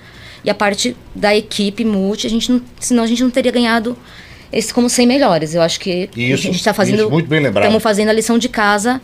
[0.43, 3.97] e a parte da equipe multi, a gente não, senão a gente não teria ganhado
[4.51, 5.53] esse como 100 melhores.
[5.53, 7.03] Eu acho que isso, a gente está fazendo.
[7.03, 7.63] Isso, muito bem lembrado.
[7.63, 9.01] Estamos fazendo a lição de casa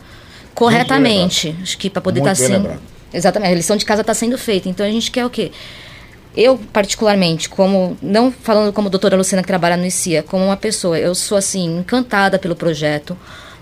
[0.54, 1.54] corretamente.
[1.62, 2.52] Acho que para poder estar tá assim.
[2.52, 2.80] Lembrado.
[3.12, 4.68] Exatamente, a lição de casa está sendo feita.
[4.68, 5.50] Então a gente quer o quê?
[6.36, 10.98] Eu, particularmente, como, não falando como doutora Luciana que trabalha no ICIA, como uma pessoa,
[10.98, 13.16] eu sou assim, encantada pelo projeto.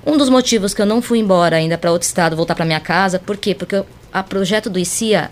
[0.05, 2.81] Um dos motivos que eu não fui embora ainda para outro estado, voltar para minha
[2.81, 3.55] casa, por quê?
[3.55, 3.85] Porque o
[4.29, 5.31] projeto do ICIA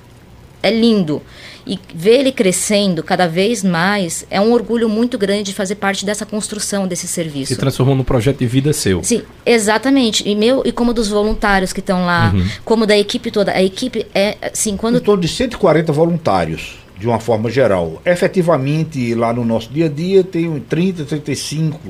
[0.64, 1.22] é lindo.
[1.66, 6.04] E ver ele crescendo cada vez mais é um orgulho muito grande de fazer parte
[6.04, 7.54] dessa construção desse serviço.
[7.54, 9.02] Se transformou num projeto de vida seu.
[9.02, 10.28] Sim, exatamente.
[10.28, 12.46] E meu e como dos voluntários que estão lá, uhum.
[12.64, 13.52] como da equipe toda.
[13.52, 18.00] A equipe é assim, quando em torno de 140 voluntários de uma forma geral.
[18.04, 21.80] Efetivamente, lá no nosso dia a dia, tem 30, 35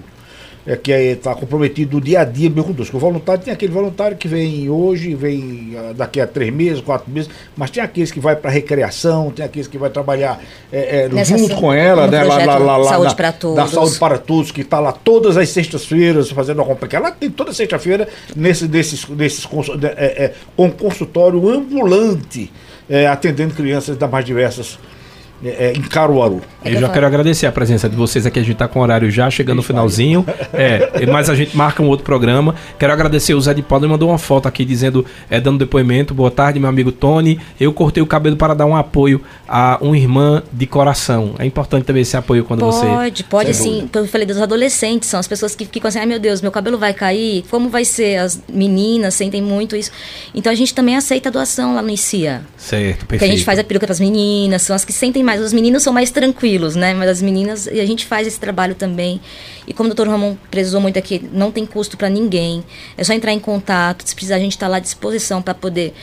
[0.66, 2.96] é, que está é, comprometido no dia a dia mesmo conosco.
[2.96, 7.10] O voluntário tem aquele voluntário que vem hoje, vem ah, daqui a três meses, quatro
[7.10, 10.40] meses, mas tem aqueles que vai para recreação, tem aqueles que vai trabalhar
[10.72, 12.22] é, é, junto com ela, né?
[12.24, 13.56] Lá, lá, lá, lá, saúde para todos.
[13.56, 16.88] Da Saúde para Todos, que está lá todas as sextas-feiras fazendo a compra.
[16.92, 19.46] Ela tem toda sexta-feira nesse, desses, desses,
[19.96, 22.50] é, é, com consultório ambulante,
[22.88, 24.78] é, atendendo crianças das mais diversas
[25.44, 26.40] é, em Caruaru.
[26.64, 28.38] Eu já quero agradecer a presença de vocês aqui.
[28.38, 30.24] A gente está com o horário já chegando no finalzinho.
[30.52, 32.54] É, mas a gente marca um outro programa.
[32.78, 36.14] Quero agradecer o Zé de Paulo, ele mandou uma foto aqui dizendo, é, dando depoimento.
[36.14, 37.38] Boa tarde, meu amigo Tony.
[37.60, 41.34] Eu cortei o cabelo para dar um apoio a uma irmã de coração.
[41.38, 42.86] É importante também esse apoio quando pode, você.
[42.86, 43.88] Pode, pode sim.
[43.92, 46.78] Eu falei dos adolescentes, são as pessoas que ficam assim, ai meu Deus, meu cabelo
[46.78, 47.44] vai cair.
[47.50, 48.16] Como vai ser?
[48.16, 49.90] As meninas sentem muito isso.
[50.34, 52.42] Então a gente também aceita a doação lá no ICIA.
[52.56, 53.06] Certo, perfeito.
[53.06, 55.33] Porque a gente faz a peruca para as meninas, são as que sentem mais.
[55.40, 56.94] Os meninos são mais tranquilos, né?
[56.94, 59.20] Mas as meninas, e a gente faz esse trabalho também.
[59.66, 62.64] E como o doutor Ramon precisou muito aqui, não tem custo para ninguém.
[62.96, 65.94] É só entrar em contato, se precisar, a gente está lá à disposição para poder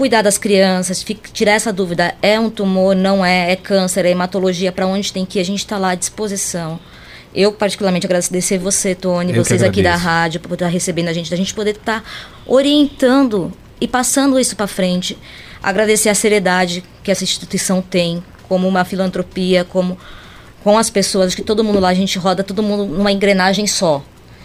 [0.00, 4.72] cuidar das crianças, tirar essa dúvida, é um tumor, não é, é câncer, é hematologia,
[4.72, 6.80] para onde tem que ir, a gente está lá à disposição.
[7.34, 11.30] Eu, particularmente, agradecer você, Tony, Eu vocês aqui da rádio, por estar recebendo a gente,
[11.30, 12.08] da gente poder estar tá
[12.46, 15.18] orientando e passando isso para frente.
[15.62, 19.96] Agradecer a seriedade que essa instituição tem, como uma filantropia, como
[20.64, 24.02] com as pessoas, que todo mundo lá, a gente roda todo mundo numa engrenagem só.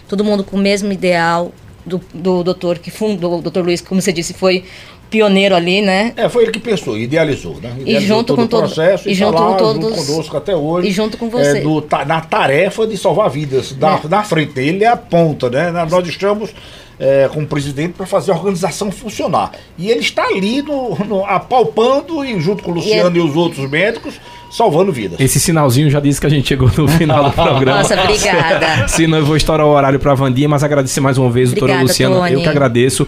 [0.08, 1.50] Todo mundo com o mesmo ideal
[1.84, 4.62] do, do doutor que fundou, o doutor Luiz, como você disse, foi
[5.10, 6.12] pioneiro ali, né?
[6.16, 7.74] É, foi ele que pensou, idealizou, né?
[7.80, 10.06] Idealizou e junto todo com todo, o processo e, junto tá lá, com todos, junto
[10.06, 10.88] conosco até hoje.
[10.88, 11.58] E junto com você.
[11.58, 14.08] É, do, na tarefa de salvar vidas, da, é.
[14.08, 15.72] na frente dele é a ponta, né?
[15.90, 16.54] Nós estamos
[16.98, 19.52] é, como presidente para fazer a organização funcionar.
[19.78, 23.22] E ele está ali no, no apalpando e junto com o Luciano e, é...
[23.22, 24.14] e os outros médicos
[24.50, 25.20] salvando vidas.
[25.20, 27.78] Esse sinalzinho já disse que a gente chegou no final do programa.
[27.78, 28.88] Nossa, obrigada.
[28.88, 31.80] Senão eu vou estourar o horário para a Vandinha, mas agradecer mais uma vez, doutora
[31.80, 32.16] Luciana.
[32.16, 32.32] Tony.
[32.32, 33.06] Eu que agradeço.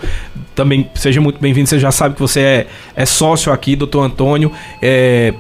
[0.55, 1.69] Também seja muito bem-vindo.
[1.69, 2.67] Você já sabe que você é,
[2.97, 4.53] é sócio aqui, doutor Antônio.
[4.83, 5.33] É,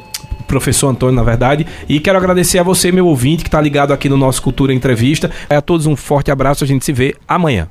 [0.47, 1.67] professor Antônio, na verdade.
[1.89, 5.31] E quero agradecer a você, meu ouvinte, que está ligado aqui no nosso Cultura Entrevista.
[5.51, 6.65] A todos um forte abraço.
[6.65, 7.69] A gente se vê amanhã.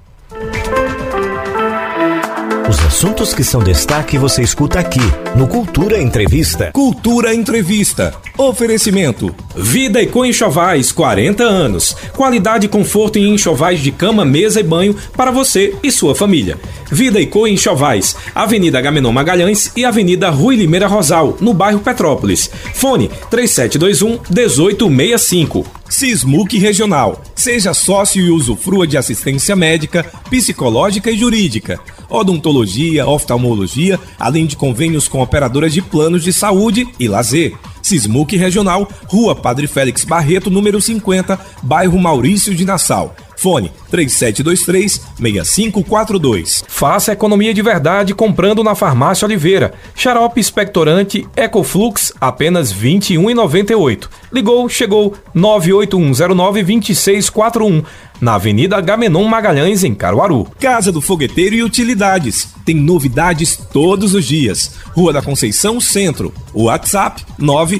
[2.98, 5.00] Os assuntos que são destaque você escuta aqui
[5.36, 6.72] no Cultura Entrevista.
[6.72, 8.16] Cultura Entrevista.
[8.36, 11.95] Oferecimento: Vida e Enxovais 40 anos.
[12.16, 16.58] Qualidade e conforto em enxovais de cama, mesa e banho para você e sua família.
[16.92, 22.50] Vida e Enxovais, Avenida Gamenon Magalhães e Avenida Rui Limeira Rosal, no bairro Petrópolis.
[22.74, 25.66] Fone 3721 1865.
[25.90, 27.22] Sismuc Regional.
[27.34, 31.80] Seja sócio e usufrua de assistência médica, psicológica e jurídica,
[32.10, 37.54] odontologia, oftalmologia, além de convênios com operadoras de planos de saúde e lazer.
[37.82, 43.16] Sismuc Regional, Rua Padre Félix Barreto, número 50, bairro Maurício de Nassau.
[43.38, 46.66] Fone 3723-6542.
[46.68, 49.74] Faça economia de verdade comprando na Farmácia Oliveira.
[49.96, 54.10] Xarope expectorante Ecoflux, apenas R$ 21,98.
[54.34, 57.86] Ligou, chegou 981092641.
[58.20, 60.48] Na Avenida Gamenon Magalhães, em Caruaru.
[60.60, 62.48] Casa do Fogueteiro e Utilidades.
[62.66, 64.72] Tem novidades todos os dias.
[64.96, 66.34] Rua da Conceição Centro.
[66.52, 67.80] WhatsApp 9